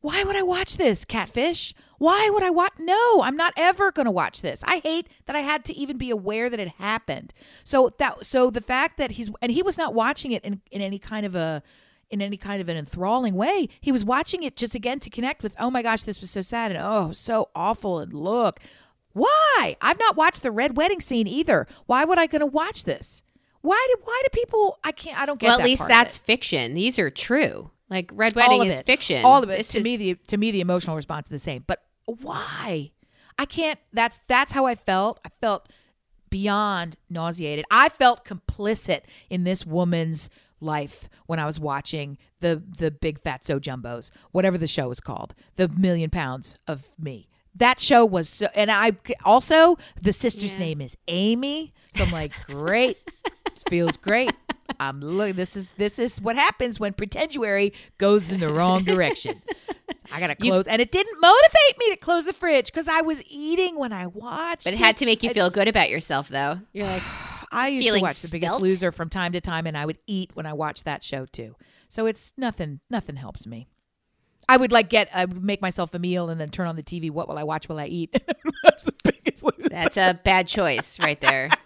[0.00, 1.74] Why would I watch this, Catfish?
[1.98, 2.74] Why would I watch?
[2.78, 4.62] No, I'm not ever going to watch this.
[4.66, 7.32] I hate that I had to even be aware that it happened.
[7.64, 10.82] So that so the fact that he's and he was not watching it in, in
[10.82, 11.62] any kind of a
[12.10, 13.68] in any kind of an enthralling way.
[13.80, 16.42] He was watching it just again to connect with, oh my gosh, this was so
[16.42, 18.60] sad and oh, so awful and look.
[19.12, 19.76] Why?
[19.80, 21.66] I've not watched the red wedding scene either.
[21.86, 23.22] Why would I going to watch this?
[23.64, 26.74] Why do why do people I can't I don't get well, at least that's fiction.
[26.74, 27.70] These are true.
[27.88, 28.86] Like Red Wedding is it.
[28.86, 29.24] fiction.
[29.24, 31.38] All of it This to is- me the to me the emotional response is the
[31.38, 31.64] same.
[31.66, 32.90] But why?
[33.38, 35.18] I can't that's that's how I felt.
[35.24, 35.68] I felt
[36.30, 37.64] beyond nauseated.
[37.70, 40.28] I felt complicit in this woman's
[40.60, 45.34] life when I was watching the the big fatso jumbos, whatever the show was called,
[45.56, 47.28] the million pounds of me.
[47.56, 48.92] That show was so, and I
[49.24, 50.64] also the sister's Yeah.
[50.64, 52.98] name is Amy, so I'm like, great,
[53.54, 54.32] this feels great.
[54.80, 55.36] I'm look.
[55.36, 59.40] This is this is what happens when pretenduary goes in the wrong direction.
[60.12, 63.00] I gotta You- close, and it didn't motivate me to close the fridge because I
[63.02, 64.64] was eating when I watched.
[64.64, 66.60] But it had to make you feel good about yourself, though.
[66.72, 67.02] You're like,
[67.52, 68.60] I used to watch The Biggest.
[68.60, 71.54] Loser from time to time, and I would eat when I watched that show too.
[71.88, 72.80] So it's nothing.
[72.90, 73.68] Nothing helps me.
[74.48, 75.08] I would like get.
[75.14, 77.10] I would make myself a meal and then turn on the TV.
[77.10, 78.12] What will I watch while I eat?
[78.64, 79.68] That's The Biggest Loser.
[79.68, 81.50] that's a bad choice right there.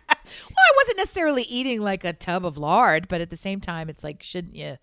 [0.49, 3.89] Well, I wasn't necessarily eating like a tub of lard, but at the same time,
[3.89, 4.79] it's like, shouldn't you?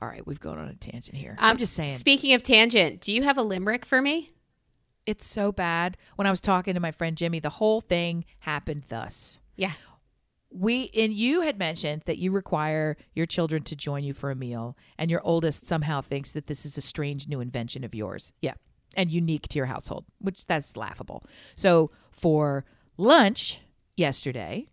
[0.00, 1.36] All right, we've gone on a tangent here.
[1.38, 4.30] I'm Um, just saying, Speaking of tangent, do you have a limerick for me?
[5.06, 5.96] it's so bad.
[6.16, 9.40] When I was talking to my friend Jimmy, the whole thing happened thus.
[9.56, 9.72] Yeah.
[10.50, 14.34] We and you had mentioned that you require your children to join you for a
[14.34, 18.32] meal, and your oldest somehow thinks that this is a strange new invention of yours.
[18.42, 18.54] Yeah.
[18.96, 21.24] And unique to your household, which that's laughable.
[21.56, 22.64] So for
[22.98, 23.60] lunch
[23.98, 24.68] yesterday,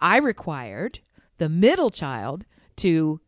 [0.00, 1.00] I required
[1.38, 2.44] the middle child
[2.76, 3.20] to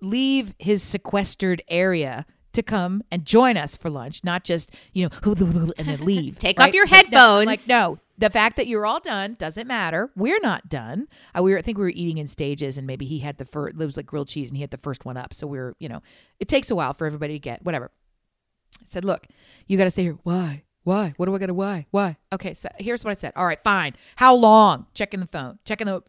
[0.00, 5.10] leave his sequestered area to come and join us for lunch, not just, you know,
[5.78, 6.38] and then leave.
[6.38, 7.46] Take off your like, no, headphones.
[7.46, 10.10] like, no, the fact that you're all done doesn't matter.
[10.14, 11.08] We're not done.
[11.36, 13.44] Uh, we were, I think we were eating in stages, and maybe he had the
[13.44, 13.74] first.
[13.74, 15.32] It was like grilled cheese, and he had the first one up.
[15.34, 16.02] So we are you know,
[16.38, 17.90] it takes a while for everybody to get whatever.
[18.80, 19.26] I said, look,
[19.66, 20.18] you got to stay here.
[20.22, 20.62] Why?
[20.84, 21.14] Why?
[21.16, 21.54] What do I got to?
[21.54, 21.86] Why?
[21.90, 22.16] Why?
[22.32, 23.32] Okay, so here's what I said.
[23.36, 23.94] All right, fine.
[24.16, 24.86] How long?
[24.94, 25.58] Checking the phone.
[25.64, 26.02] Checking the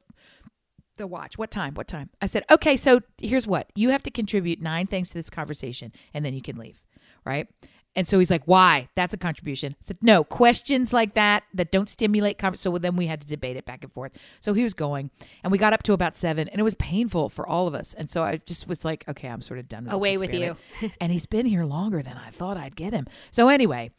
[0.97, 1.37] the watch.
[1.37, 1.73] What time?
[1.73, 2.09] What time?
[2.21, 3.71] I said, okay, so here's what.
[3.75, 6.83] You have to contribute nine things to this conversation and then you can leave.
[7.25, 7.47] Right?
[7.95, 8.89] And so he's like, why?
[8.95, 9.75] That's a contribution.
[9.79, 12.73] I said, no, questions like that that don't stimulate conversation.
[12.73, 14.17] So then we had to debate it back and forth.
[14.39, 15.11] So he was going
[15.43, 17.93] and we got up to about seven and it was painful for all of us.
[17.93, 20.33] And so I just was like, okay, I'm sort of done with this Away with
[20.33, 20.57] you.
[20.99, 23.05] and he's been here longer than I thought I'd get him.
[23.29, 23.91] So anyway,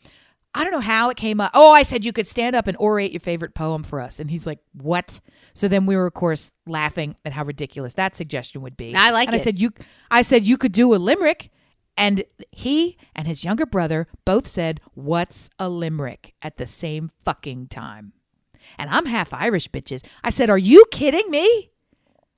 [0.54, 1.50] I don't know how it came up.
[1.52, 4.20] Oh, I said you could stand up and orate your favorite poem for us.
[4.20, 5.20] And he's like, What?
[5.52, 8.94] So then we were, of course, laughing at how ridiculous that suggestion would be.
[8.94, 9.40] I like and it.
[9.40, 9.72] I said, You
[10.10, 11.50] I said you could do a limerick.
[11.96, 17.68] And he and his younger brother both said, What's a limerick at the same fucking
[17.68, 18.12] time?
[18.78, 20.04] And I'm half Irish, bitches.
[20.22, 21.70] I said, Are you kidding me?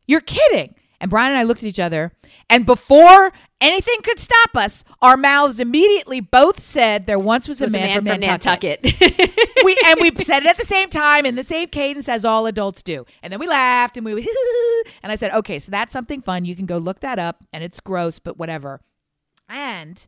[0.06, 0.74] You're kidding.
[1.01, 2.12] And Brian and I looked at each other,
[2.49, 7.70] and before anything could stop us, our mouths immediately both said, "There once was, was
[7.70, 9.36] a man, from Nantucket." Nantucket.
[9.64, 12.47] we and we said it at the same time in the same cadence as all
[12.47, 13.05] adults do.
[13.22, 14.12] And then we laughed and we
[15.03, 16.44] and I said, "Okay, so that's something fun.
[16.44, 18.80] You can go look that up, and it's gross, but whatever."
[19.49, 20.07] And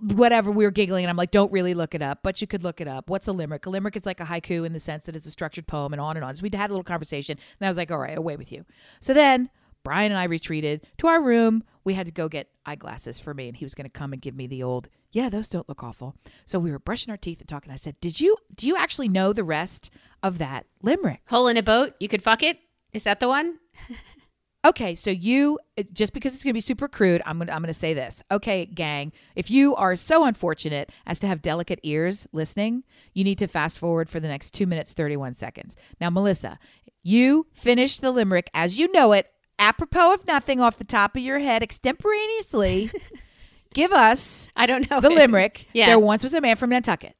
[0.00, 2.62] whatever we were giggling and i'm like don't really look it up but you could
[2.62, 5.04] look it up what's a limerick a limerick is like a haiku in the sense
[5.04, 7.36] that it's a structured poem and on and on so we had a little conversation
[7.60, 8.64] and i was like all right away with you
[9.00, 9.50] so then
[9.84, 13.48] brian and i retreated to our room we had to go get eyeglasses for me
[13.48, 15.82] and he was going to come and give me the old yeah those don't look
[15.82, 16.14] awful
[16.46, 19.08] so we were brushing our teeth and talking i said did you do you actually
[19.08, 19.90] know the rest
[20.22, 22.58] of that limerick Hole in a boat, you could fuck it.
[22.92, 23.58] Is that the one?
[24.64, 25.60] Okay, so you
[25.92, 27.94] just because it's going to be super crude, I'm going to I'm going to say
[27.94, 28.24] this.
[28.30, 32.82] Okay, gang, if you are so unfortunate as to have delicate ears listening,
[33.14, 35.76] you need to fast forward for the next 2 minutes 31 seconds.
[36.00, 36.58] Now, Melissa,
[37.04, 39.28] you finish the limerick as you know it,
[39.58, 42.90] apropos of nothing off the top of your head extemporaneously.
[43.74, 45.66] Give us I don't know the limerick.
[45.72, 45.86] Yeah.
[45.86, 47.14] There once was a man from Nantucket.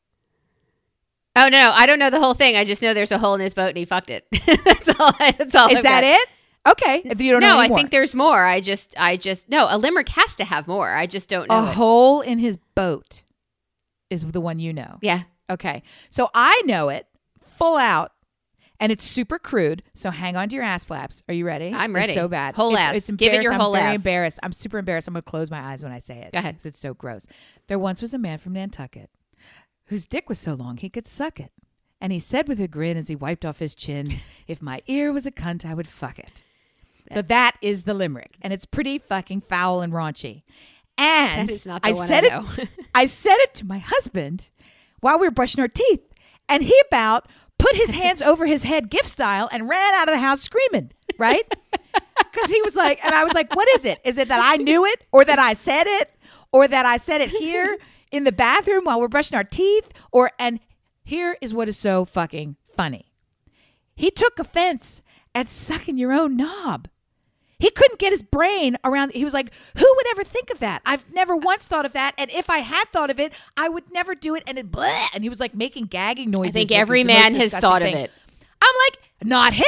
[1.37, 2.57] Oh no, no, I don't know the whole thing.
[2.57, 4.27] I just know there's a hole in his boat and he fucked it.
[4.65, 5.13] that's all.
[5.21, 5.69] I, that's all.
[5.71, 6.05] Is I've that got.
[6.05, 6.29] it?
[6.67, 7.03] Okay.
[7.05, 8.45] If you don't know No, I think there's more.
[8.45, 9.67] I just, I just no.
[9.71, 10.93] A limerick has to have more.
[10.93, 11.61] I just don't know.
[11.61, 11.75] a it.
[11.75, 13.23] hole in his boat
[14.11, 14.99] is the one you know.
[15.01, 15.23] Yeah.
[15.49, 15.83] Okay.
[16.11, 17.07] So I know it
[17.43, 18.13] full out
[18.81, 19.83] and it's super crude.
[19.95, 21.23] So hang on to your ass flaps.
[21.29, 21.73] Are you ready?
[21.75, 22.15] I'm It's ready.
[22.15, 22.55] so bad.
[22.55, 22.95] Whole it's, ass.
[22.97, 23.97] It's Give it your whole I'm very ass.
[23.97, 24.39] embarrassed.
[24.43, 25.09] I'm super embarrassed.
[25.09, 26.33] I'm going to close my eyes when I say it.
[26.33, 26.59] Go ahead.
[26.65, 27.27] It's so gross.
[27.67, 29.11] There once was a man from Nantucket
[29.87, 31.51] whose dick was so long he could suck it.
[32.01, 34.17] And he said with a grin as he wiped off his chin,
[34.47, 36.43] if my ear was a cunt, I would fuck it.
[37.11, 38.37] So that is the limerick.
[38.43, 40.43] And it's pretty fucking foul and raunchy.
[40.99, 42.69] And not I said I it.
[42.95, 44.51] I said it to my husband
[45.01, 46.03] while we were brushing our teeth,
[46.49, 47.29] and he about
[47.69, 50.93] put his hands over his head, gift style, and ran out of the house screaming.
[51.17, 51.45] Right?
[52.33, 54.01] Because he was like, and I was like, "What is it?
[54.05, 56.11] Is it that I knew it, or that I said it,
[56.53, 57.79] or that I said it here
[58.11, 60.59] in the bathroom while we're brushing our teeth, or?" And
[61.05, 63.13] here is what is so fucking funny.
[63.95, 65.01] He took offense
[65.35, 66.89] at sucking your own knob.
[67.59, 69.13] He couldn't get his brain around.
[69.13, 70.83] He was like, "Who would ever think of that?
[70.87, 73.93] I've never once thought of that, and if I had thought of it, I would
[73.93, 76.57] never do it." And it, bleh, and he was like making gagging noises.
[76.57, 78.11] I think like every man has thought of it.
[78.63, 79.65] I'm like, not him.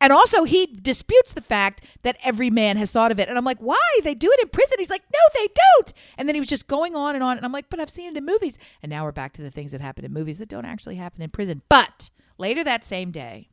[0.00, 3.28] And also, he disputes the fact that every man has thought of it.
[3.28, 4.00] And I'm like, why?
[4.04, 4.76] They do it in prison.
[4.78, 5.92] He's like, no, they don't.
[6.16, 7.36] And then he was just going on and on.
[7.36, 8.58] And I'm like, but I've seen it in movies.
[8.80, 11.20] And now we're back to the things that happen in movies that don't actually happen
[11.20, 11.62] in prison.
[11.68, 13.48] But later that same day,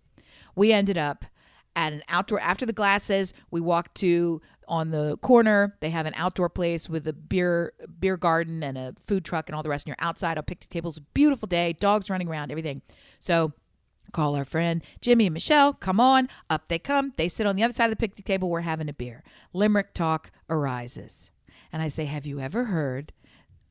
[0.55, 1.25] we ended up
[1.76, 6.13] at an outdoor after the glasses we walked to on the corner they have an
[6.15, 9.86] outdoor place with a beer beer garden and a food truck and all the rest
[9.86, 10.99] and you're outside on picnic tables.
[11.13, 12.82] Beautiful day dogs running around everything.
[13.19, 13.53] So
[14.11, 17.13] call our friend jimmy and michelle come on up they come.
[17.17, 19.23] They sit on the other side of the picnic table we're having a beer.
[19.53, 21.32] Limerick talk arises.
[21.71, 23.11] And i say have you ever heard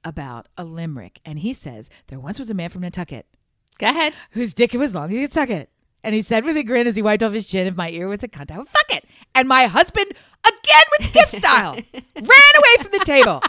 [0.05, 1.21] about a limerick?
[1.25, 3.27] And he says there once was a man from nantucket
[3.79, 4.13] Go ahead.
[4.31, 5.71] whose dick it was long, he could suck it.
[6.05, 8.07] And he said with a grin as he wiped off his chin, if my ear
[8.07, 9.05] was a cunt, I would fuck it.
[9.35, 10.13] And my husband,
[10.47, 13.43] again with gift style, ran away from the table.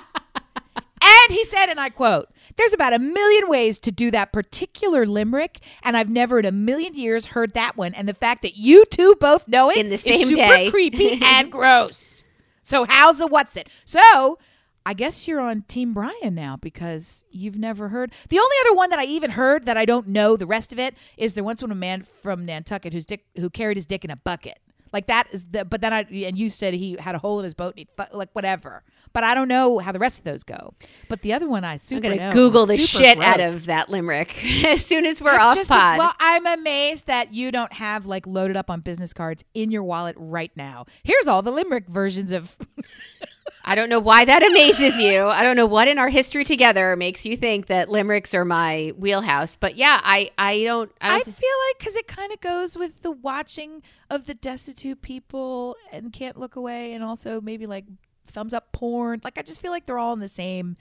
[0.75, 5.05] And he said, and I quote, there's about a million ways to do that particular
[5.05, 7.93] limerick, and I've never in a million years heard that one.
[7.93, 10.69] And the fact that you two both know it In the is same super day.
[10.71, 12.23] creepy and gross.
[12.63, 13.69] So how's a what's it?
[13.83, 14.39] So
[14.85, 18.11] I guess you're on Team Brian now because you've never heard.
[18.29, 20.77] The only other one that I even heard that I don't know the rest of
[20.77, 24.05] it is there once was a man from Nantucket whose dick who carried his dick
[24.05, 24.59] in a bucket.
[24.93, 27.45] Like that is the but then I and you said he had a hole in
[27.45, 28.83] his boat and he like whatever.
[29.15, 30.73] But I don't know how the rest of those go.
[31.07, 32.31] But the other one I I'm gonna know.
[32.31, 35.69] Google the Super shit out of that limerick as soon as we're I'm off just-
[35.69, 35.99] pod.
[35.99, 39.83] Well, I'm amazed that you don't have like loaded up on business cards in your
[39.83, 40.85] wallet right now.
[41.03, 42.57] Here's all the limerick versions of
[43.63, 45.25] I don't know why that amazes you.
[45.27, 48.91] I don't know what in our history together makes you think that limericks are my
[48.97, 49.55] wheelhouse.
[49.55, 50.91] But yeah, I I don't.
[50.99, 54.33] I, I don't feel like because it kind of goes with the watching of the
[54.33, 57.85] destitute people and can't look away, and also maybe like
[58.25, 59.21] thumbs up porn.
[59.23, 60.75] Like I just feel like they're all in the same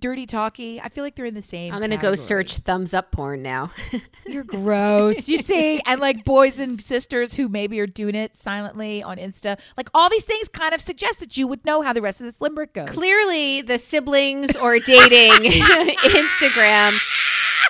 [0.00, 0.80] dirty talky.
[0.80, 1.72] I feel like they're in the same.
[1.72, 3.70] I'm gonna go search thumbs up porn now.
[4.26, 5.28] You're gross.
[5.28, 9.58] You see, and like boys and sisters who maybe are doing it silently on Insta.
[9.76, 12.26] Like all these things kind of suggest that you would know how the rest of
[12.26, 12.88] this limerick goes.
[12.88, 16.98] Clearly, the siblings or dating Instagram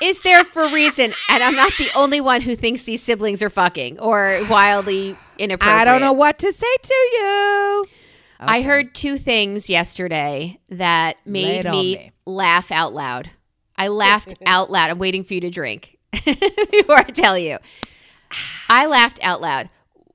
[0.01, 3.42] is there for a reason, and I'm not the only one who thinks these siblings
[3.42, 5.80] are fucking or wildly inappropriate.
[5.80, 7.86] I don't know what to say to you.
[8.49, 12.12] I heard two things yesterday that made me, me.
[12.26, 13.30] laugh out loud.
[13.76, 14.91] I laughed out loud.
[14.91, 17.59] I'm waiting for you to drink before I tell you.
[18.68, 19.68] I laughed out loud.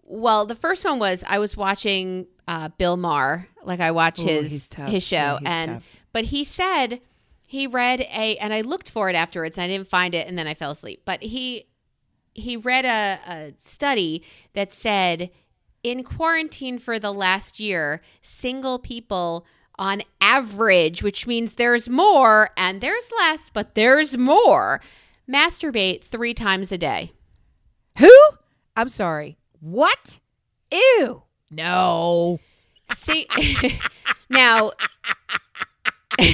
[0.03, 4.26] Well, the first one was I was watching uh, Bill Maher, like I watch Ooh,
[4.26, 5.84] his his show, Yeah, and tough.
[6.13, 7.01] but he said
[7.47, 10.38] he read a, and I looked for it afterwards, and I didn't find it, and
[10.38, 11.01] then I fell asleep.
[11.05, 11.67] But he
[12.34, 14.23] he read a, a study
[14.53, 15.32] that said
[15.86, 19.45] in quarantine for the last year, single people
[19.77, 24.81] on average, which means there's more and there's less, but there's more,
[25.29, 27.11] masturbate three times a day.
[27.99, 28.11] Who?
[28.75, 29.38] I'm sorry.
[29.59, 30.19] What?
[30.71, 31.21] Ew.
[31.51, 32.39] No.
[32.95, 33.27] See,
[34.29, 34.71] now,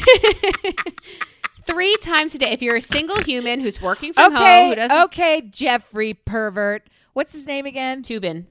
[1.65, 2.51] three times a day.
[2.51, 4.69] If you're a single human who's working from home, Okay.
[4.69, 6.83] who doesn't Okay, Jeffrey pervert.
[7.13, 8.01] What's his name again?
[8.01, 8.45] Toobin.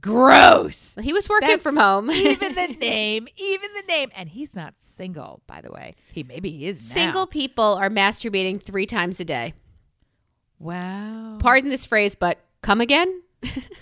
[0.00, 0.94] Gross.
[0.96, 2.10] Well, he was working That's from home.
[2.10, 5.94] even the name, even the name, and he's not single, by the way.
[6.12, 6.94] He maybe he is now.
[6.94, 9.54] Single people are masturbating three times a day.
[10.58, 11.38] Wow.
[11.40, 13.22] Pardon this phrase, but come again?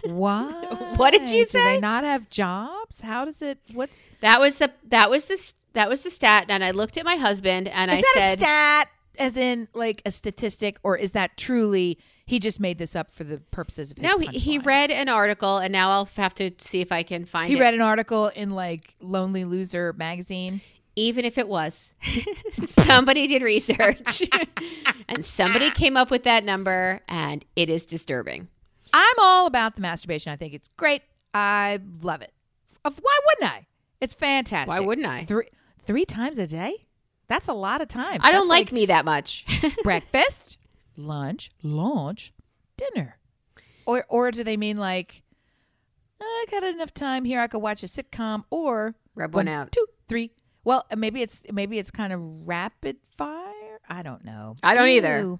[0.05, 0.53] Why?
[0.97, 1.81] What did you Do they say?
[1.81, 3.01] not have jobs?
[3.03, 3.59] How does it?
[3.75, 5.39] What's That was the that was the
[5.75, 6.47] that was the stat.
[6.49, 8.89] And I looked at my husband and is I that said, a stat?
[9.19, 13.25] As in, like a statistic, or is that truly he just made this up for
[13.25, 16.51] the purposes of his "No, he, he read an article, and now I'll have to
[16.59, 20.61] see if I can find He it." read an article in like Lonely Loser magazine.
[20.97, 21.89] even if it was.
[22.67, 24.23] somebody did research
[25.09, 28.49] and somebody came up with that number and it is disturbing.
[28.93, 30.33] I'm all about the masturbation.
[30.33, 31.03] I think it's great.
[31.35, 32.33] I love it.
[32.85, 33.67] Of why wouldn't I?
[34.01, 34.69] It's fantastic.
[34.75, 35.25] Why wouldn't I?
[35.25, 35.49] Three
[35.83, 36.87] three times a day?
[37.29, 38.21] That's a lot of times.
[38.25, 39.45] I don't That's like, me that much.
[39.83, 40.59] breakfast,
[40.97, 42.33] lunch, lunch,
[42.77, 43.19] dinner.
[43.87, 45.23] Or or do they mean like
[46.21, 49.73] I got enough time here I could watch a sitcom or Rub one out.
[49.73, 50.33] two, three.
[50.65, 53.81] Well, maybe it's maybe it's kind of rapid fire.
[53.89, 54.57] I don't know.
[54.63, 55.39] I don't either.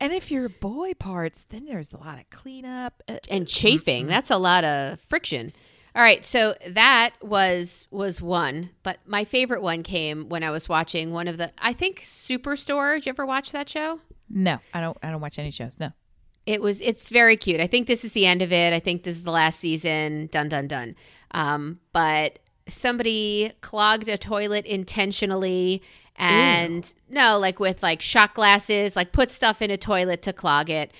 [0.00, 3.02] And if you're boy parts, then there's a lot of cleanup.
[3.08, 5.52] Uh, and chafing, that's a lot of friction.
[5.94, 10.68] All right, so that was was one, but my favorite one came when I was
[10.68, 12.94] watching one of the I think Superstore.
[12.94, 14.00] Did you ever watch that show?
[14.30, 14.96] No, I don't.
[15.02, 15.78] I don't watch any shows.
[15.80, 15.92] No.
[16.46, 17.60] It was it's very cute.
[17.60, 18.72] I think this is the end of it.
[18.72, 20.28] I think this is the last season.
[20.32, 20.96] Done done done.
[21.32, 25.82] Um, but somebody clogged a toilet intentionally
[26.16, 30.68] and no, like with like shot glasses, like put stuff in a toilet to clog
[30.68, 30.92] it.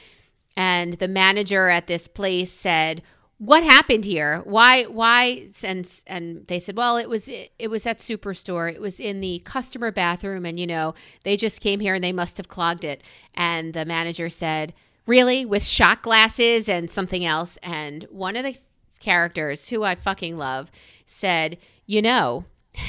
[0.57, 3.03] And the manager at this place said,
[3.39, 4.43] "What happened here?
[4.45, 4.85] Why?
[4.85, 8.73] Why?" And and they said, "Well, it was it was at Superstore.
[8.73, 12.13] It was in the customer bathroom, and you know they just came here and they
[12.13, 13.03] must have clogged it."
[13.35, 14.75] And the manager said,
[15.07, 15.45] "Really?
[15.47, 18.57] With shot glasses and something else?" And one of the
[19.01, 20.71] characters, who I fucking love,
[21.07, 22.45] said, "You know."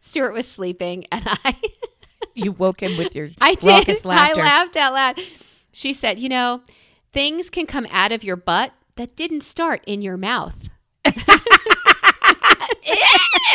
[0.00, 1.54] Stuart was sleeping, and I
[2.34, 4.04] You woke him with your I did.
[4.04, 4.40] laughter.
[4.40, 5.20] I laughed out loud.
[5.72, 6.62] She said, "You know,
[7.12, 10.68] things can come out of your butt that didn't start in your mouth."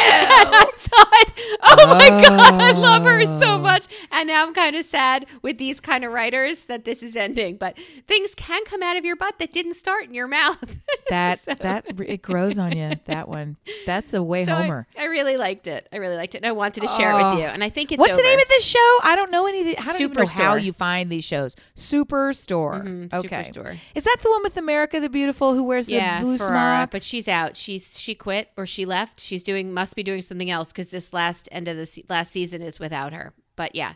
[0.03, 1.31] I thought,
[1.63, 3.57] oh my god, I love her so Oh.
[3.59, 7.15] much, and now I'm kind of sad with these kind of writers that this is
[7.15, 7.57] ending.
[7.57, 7.77] But
[8.07, 10.77] things can come out of your butt that didn't start in your mouth.
[11.09, 12.91] That So- that it grows on you.
[13.05, 13.57] That one.
[13.85, 14.87] That's a way So Homer.
[14.97, 15.89] I, really liked it.
[15.91, 17.31] I really liked it, and I wanted to share it Oh.
[17.31, 17.45] with you.
[17.47, 18.99] And I think it's What's the name of this show?
[19.03, 19.77] I don't know any of the.
[19.77, 21.57] I don't know how you find these shows.
[21.75, 22.81] Superstore.
[22.83, 23.43] Mhm, okay.
[23.53, 23.77] Superstore.
[23.93, 26.47] Is that the one with America the Beautiful who wears yeah, the blue Ferrera,
[26.83, 26.91] smock?
[26.91, 27.57] but she's out.
[27.57, 29.19] She's she quit or she left.
[29.21, 32.31] She's doing must be doing something else because this last end of the se- last
[32.31, 33.33] season is without her.
[33.55, 33.93] But yeah,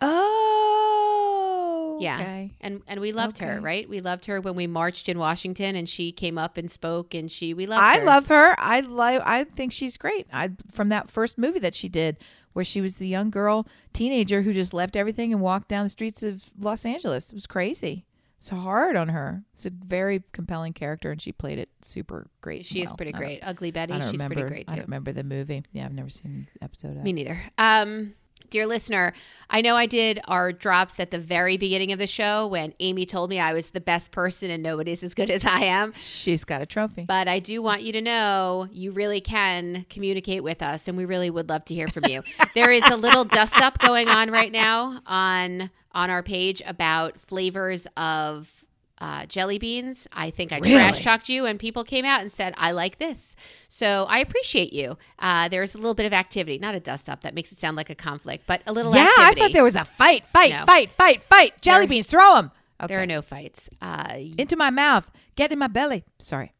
[0.66, 1.98] Oh.
[2.02, 2.52] yeah, Okay.
[2.62, 3.88] and and we loved her, right?
[3.88, 7.32] We loved her when we marched in Washington, and she came up and spoke, and
[7.32, 8.06] she we loved I her.
[8.06, 8.56] love her.
[8.60, 9.22] I love.
[9.26, 10.28] I think she's great.
[10.34, 12.18] I from that first movie that she did,
[12.54, 15.90] where she was the young girl teenager who just left everything and walked down the
[15.90, 17.30] streets of Los Angeles.
[17.30, 18.06] It was crazy.
[18.46, 19.42] It's hard on her.
[19.54, 22.68] It's a very compelling character, and she played it super great.
[22.68, 22.98] She is well.
[22.98, 23.40] pretty great.
[23.42, 24.36] Ugly Betty, she's remember.
[24.36, 24.78] pretty great I too.
[24.78, 25.64] don't remember the movie.
[25.72, 27.02] Yeah, I've never seen an episode of.
[27.02, 27.42] Me neither.
[27.58, 28.14] Um,
[28.52, 29.14] dear listener,
[29.50, 33.08] I know I did our drops at the very beginning of the show when Amy
[33.08, 35.94] told me I was the best person and nobody's as good as I am.
[35.94, 37.06] She's got a trophy.
[37.06, 41.06] But I do want you to know you really can communicate with us, and we
[41.06, 42.22] really would love to hear from you.
[42.54, 47.20] there is a little dust up going on right now on on our page about
[47.20, 48.52] flavors of
[49.00, 50.08] uh, jelly beans.
[50.14, 50.72] I think I Really?
[50.76, 53.36] trash talked you, and people came out and said I like this.
[53.68, 54.98] So I appreciate you.
[55.20, 57.22] Uh, there's a little bit of activity, not a dust up.
[57.22, 59.42] That makes it sound like a conflict, but a little yeah, activity.
[59.42, 60.66] I thought there was a fight, fight, No.
[60.66, 61.60] fight, fight, fight.
[61.62, 62.52] Jelly There- beans, throw them.
[62.82, 62.88] Okay.
[62.94, 63.70] There are no fights.
[63.82, 65.10] Uh, Into my mouth.
[65.36, 66.04] Get in my belly.
[66.20, 66.54] Sorry.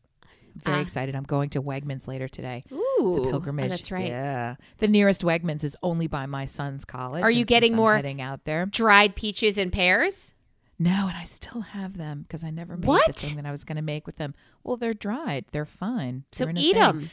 [0.56, 0.82] Very Ah.
[0.82, 1.16] excited.
[1.16, 2.64] I'm going to Wegmans later today.
[2.72, 3.70] ooh, It's a oh, pilgrimage.
[3.70, 4.08] that's right.
[4.08, 4.56] Yeah.
[4.78, 7.24] The nearest Wegmans is only by my son's college.
[7.24, 8.66] Are you getting more- heading out there?
[8.66, 10.32] Dried peaches and pears.
[10.78, 13.06] No, and I still have them because I never made What?
[13.08, 14.34] the thing that I was going to make with them.
[14.64, 15.46] Well, they're dried.
[15.52, 16.26] They're fine.
[16.34, 17.10] So They're eat them.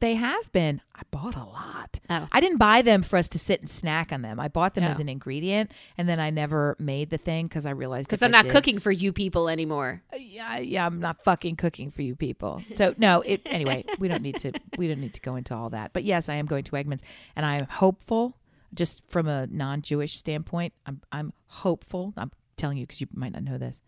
[0.00, 0.82] They have been.
[0.94, 2.00] I bought a lot.
[2.10, 2.28] Oh.
[2.30, 4.38] I didn't buy them for us to sit and snack on them.
[4.38, 7.70] I bought them as an ingredient, and then I never made the thing because I
[7.70, 10.02] realized Because I'm I not did- cooking for you people anymore.
[10.12, 12.62] Uh, yeah, yeah, I'm not fucking cooking for you people.
[12.72, 15.70] So no, it anyway, we don't need to we don't need to go into all
[15.70, 15.94] that.
[15.94, 17.00] But yes, I am going to Wegmans
[17.34, 18.36] and I am hopeful
[18.74, 22.12] just from a non-Jewish standpoint, I'm I'm hopeful.
[22.18, 23.80] I'm telling you cuz you might not know this.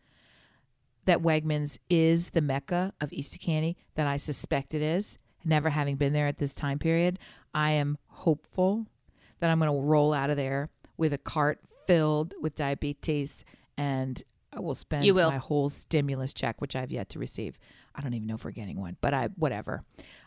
[1.04, 5.18] That Wegmans is the mecca of Easter candy that I suspect it is.
[5.48, 7.18] Never having been there at this time period,
[7.54, 8.86] I am hopeful
[9.40, 10.68] that I'm going to roll out of there
[10.98, 13.44] with a cart filled with diabetes
[13.78, 14.22] and
[14.52, 15.30] I will spend You will.
[15.30, 17.58] my whole stimulus check, which I've yet to receive.
[17.94, 19.84] I don't even know if we're getting one, but I whatever.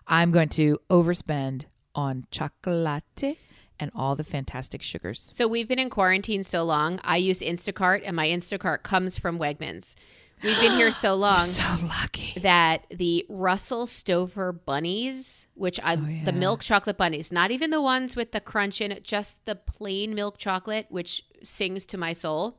[0.07, 3.37] I'm going to overspend on chocolate
[3.79, 5.19] and all the fantastic sugars.
[5.35, 6.99] So we've been in quarantine so long.
[7.03, 9.95] I use Instacart, and my Instacart comes from Wegmans.
[10.43, 12.39] We've been here so long So lucky.
[12.41, 16.23] that the Russell Stover bunnies, which I Oh, yeah.
[16.25, 19.55] the milk chocolate bunnies, not even the ones with the crunch in it, just the
[19.55, 22.57] plain milk chocolate, which sings to my soul.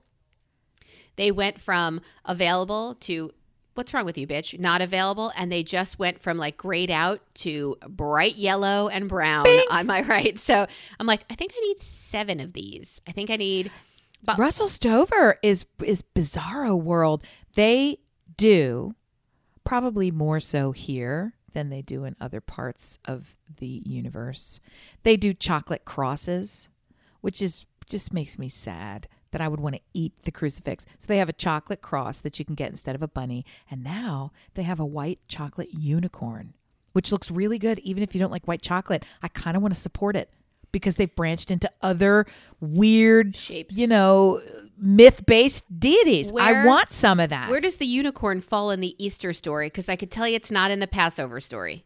[1.16, 3.32] They went from available to
[3.74, 4.58] what's wrong with you, bitch?
[4.58, 9.46] Not available, and they just went from like grayed out to bright yellow and brown
[9.70, 10.38] on my right.
[10.38, 10.66] So
[11.00, 13.00] I'm like, I think I need seven of these.
[13.06, 13.70] I think I need.
[14.24, 17.24] But Russell Stover is is Bizarro World.
[17.54, 17.98] They
[18.36, 18.94] do
[19.64, 24.58] probably more so here than they do in other parts of the universe.
[25.02, 26.68] They do chocolate crosses,
[27.20, 30.84] which is just makes me sad that I would want to eat the crucifix.
[30.98, 33.82] So they have a chocolate cross that you can get instead of a bunny, and
[33.82, 36.54] now they have a white chocolate unicorn,
[36.92, 39.04] which looks really good even if you don't like white chocolate.
[39.22, 40.30] I kind of want to support it
[40.72, 42.26] because they've branched into other
[42.60, 43.76] weird Shapes.
[43.76, 44.40] you know,
[44.78, 46.32] myth-based deities.
[46.38, 47.48] I want some of that.
[47.50, 49.66] where does the unicorn fall in the Easter story?
[49.66, 51.84] Because I could tell you it's not in the Passover story.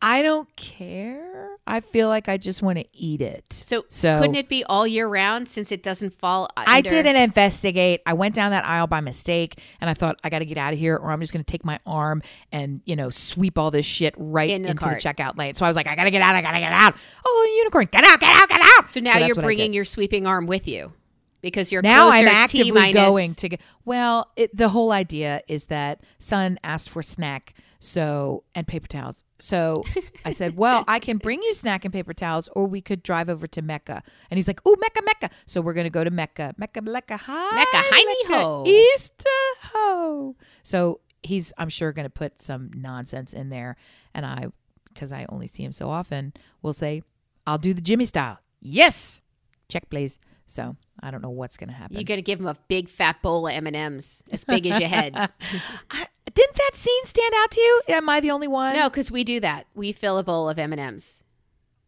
[0.00, 1.27] I don't care.
[1.70, 3.52] I feel like I just want to eat it.
[3.52, 6.48] So, So- couldn't it be all year round since it doesn't fall?
[6.56, 8.00] Under- I didn't investigate.
[8.06, 10.72] I went down that aisle by mistake and I thought I got to get out
[10.72, 13.70] of here or I'm just going to take my arm and, you know, sweep all
[13.70, 15.02] this shit right In the into cart.
[15.02, 15.54] the checkout lane.
[15.54, 16.34] So I was like, I got to get out.
[16.34, 16.94] I got to get out.
[17.26, 18.90] Oh, unicorn, get out, get out, get out.
[18.90, 20.92] So now that's you're bringing your sweeping arm with you
[21.40, 23.60] because you're now I'm actively T-minus- going to get.
[23.84, 29.24] Well, it, the whole idea is that son asked for snack, so and paper towels.
[29.38, 29.84] So
[30.24, 33.28] I said, well, I can bring you snack and paper towels, or we could drive
[33.28, 34.02] over to Mecca.
[34.30, 35.30] And he's like, oh, Mecca, Mecca.
[35.46, 38.64] So we're gonna go to Mecca, Mecca, Mecca, hi, Mecca, hi, ho.
[38.66, 39.28] Easter
[39.62, 40.36] ho.
[40.62, 43.76] So he's, I'm sure, gonna put some nonsense in there,
[44.14, 44.46] and I,
[44.92, 47.02] because I only see him so often, will say,
[47.46, 48.38] I'll do the Jimmy style.
[48.60, 49.20] Yes,
[49.68, 50.18] check please.
[50.46, 51.96] So I don't know what's gonna happen.
[51.96, 54.80] You're gonna give him a big fat bowl of M and M's as big as
[54.80, 55.14] your head.
[55.90, 57.82] I, didn't that scene stand out to you?
[57.88, 58.74] Am I the only one?
[58.74, 59.66] no, because we do that.
[59.74, 61.22] We fill a bowl of M and M's.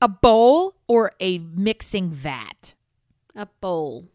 [0.02, 2.74] A bowl or a mixing vat?
[3.34, 4.08] A bowl.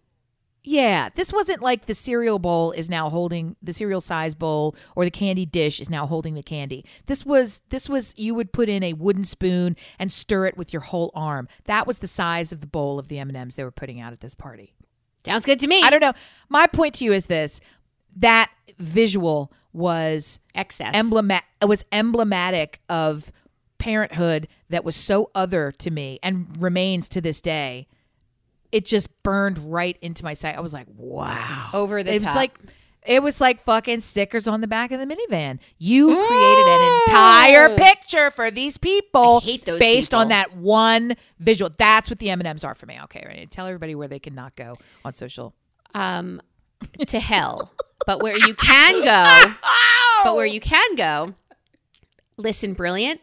[0.67, 5.05] Yeah, this wasn't like the cereal bowl is now holding the cereal size bowl or
[5.05, 6.84] the candy dish is now holding the candy.
[7.05, 10.73] This was this was you would put in a wooden spoon and stir it with
[10.73, 11.47] your whole arm.
[11.65, 14.21] That was the size of the bowl of the M&Ms they were putting out at
[14.21, 14.73] this party.
[15.23, 15.84] Sounds good to me.
[15.84, 16.13] I don't know.
[16.49, 17.61] My point to you is this.
[18.15, 18.49] That
[18.80, 20.95] visual was Excess.
[20.95, 23.32] emblema- it was emblematic of
[23.78, 27.88] parenthood that was so other to me and remains to this day.
[28.71, 30.57] It just burned right into my sight.
[30.57, 31.69] I was like, wow.
[31.73, 32.30] Over the it top.
[32.30, 32.59] was like
[33.05, 35.59] it was like fucking stickers on the back of the minivan.
[35.78, 41.15] You created an entire picture for these people I hate those based on that one
[41.39, 41.69] visual.
[41.78, 42.97] That's what the M&Ms are for me.
[43.03, 43.45] Okay, ready?
[43.45, 45.53] Tell everybody where they can not go on social.
[45.93, 46.41] um,
[47.07, 47.71] to hell.
[48.05, 49.53] But where you can go,
[50.23, 51.33] but where you can go,
[52.37, 53.21] listen, brilliant.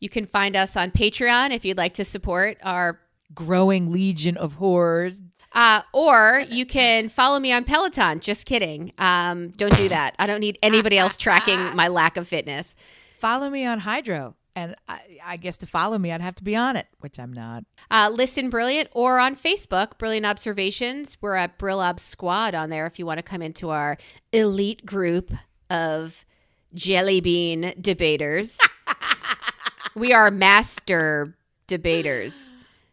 [0.00, 3.00] You can find us on Patreon if you'd like to support our
[3.34, 5.20] Growing legion of horrors.
[5.52, 8.20] Uh, or you can follow me on Peloton.
[8.20, 8.92] Just kidding.
[8.98, 10.14] Um, don't do that.
[10.18, 12.74] I don't need anybody else tracking my lack of fitness.
[13.18, 14.34] follow me on Hydrow.
[14.56, 17.32] And I, I guess to follow me, I'd have to be on it, which I'm
[17.32, 17.64] not.
[17.90, 21.16] Uh, Listen Brilliant or on Facebook, Brilliant Observations.
[21.20, 23.98] We're at Brillab Squad on there if you want to come into our
[24.32, 25.32] elite group
[25.70, 26.24] of
[26.72, 28.58] jelly bean debaters.
[29.96, 31.34] we are master
[31.66, 32.52] debaters.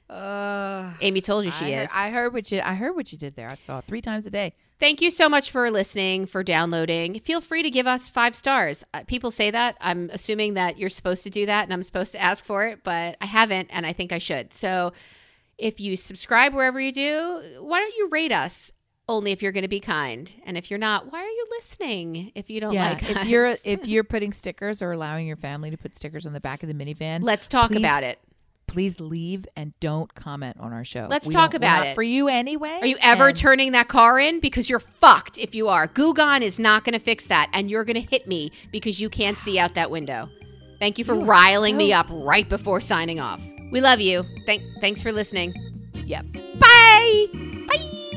[0.09, 1.91] Uh, Amy told you she I, is.
[1.91, 2.62] heard, I heard what you.
[2.62, 3.49] I heard what you did there.
[3.49, 4.53] I saw it three times a day.
[4.82, 7.19] Thank you so much for listening, for downloading.
[7.19, 8.84] Feel free to give us five stars.
[8.95, 9.77] Uh, people say that.
[9.79, 12.84] I'm assuming that you're supposed to do that and I'm supposed to ask for it,
[12.84, 14.51] but I haven't and I think I should.
[14.51, 14.93] So
[15.59, 18.71] if you subscribe wherever you do, why don't you rate us?
[19.07, 20.32] Only if you're going to be kind.
[20.47, 23.27] And if you're not, why are you listening if you don't yeah, like if us?
[23.27, 26.63] you're if you're putting stickers or allowing your family to put stickers on the back
[26.63, 28.17] of the minivan, Let's talk about it.
[28.72, 31.08] Please leave and don't comment on our show.
[31.10, 31.96] Let's We talk about not it.
[31.96, 32.80] for you anyway.
[32.82, 34.39] Are you ever and- turning that car in?
[34.39, 35.88] Because you're fucked if you are.
[35.88, 39.10] Gugan is not going to fix that, and you're going to hit me because you
[39.10, 40.30] can't see out that window.
[40.80, 43.42] Thank you for You riling so- me up right before signing off.
[43.72, 44.24] We love you.
[44.46, 45.54] Thank, thanks for listening.
[45.93, 46.26] Yep.
[46.60, 47.26] Bye.
[47.68, 48.11] Bye.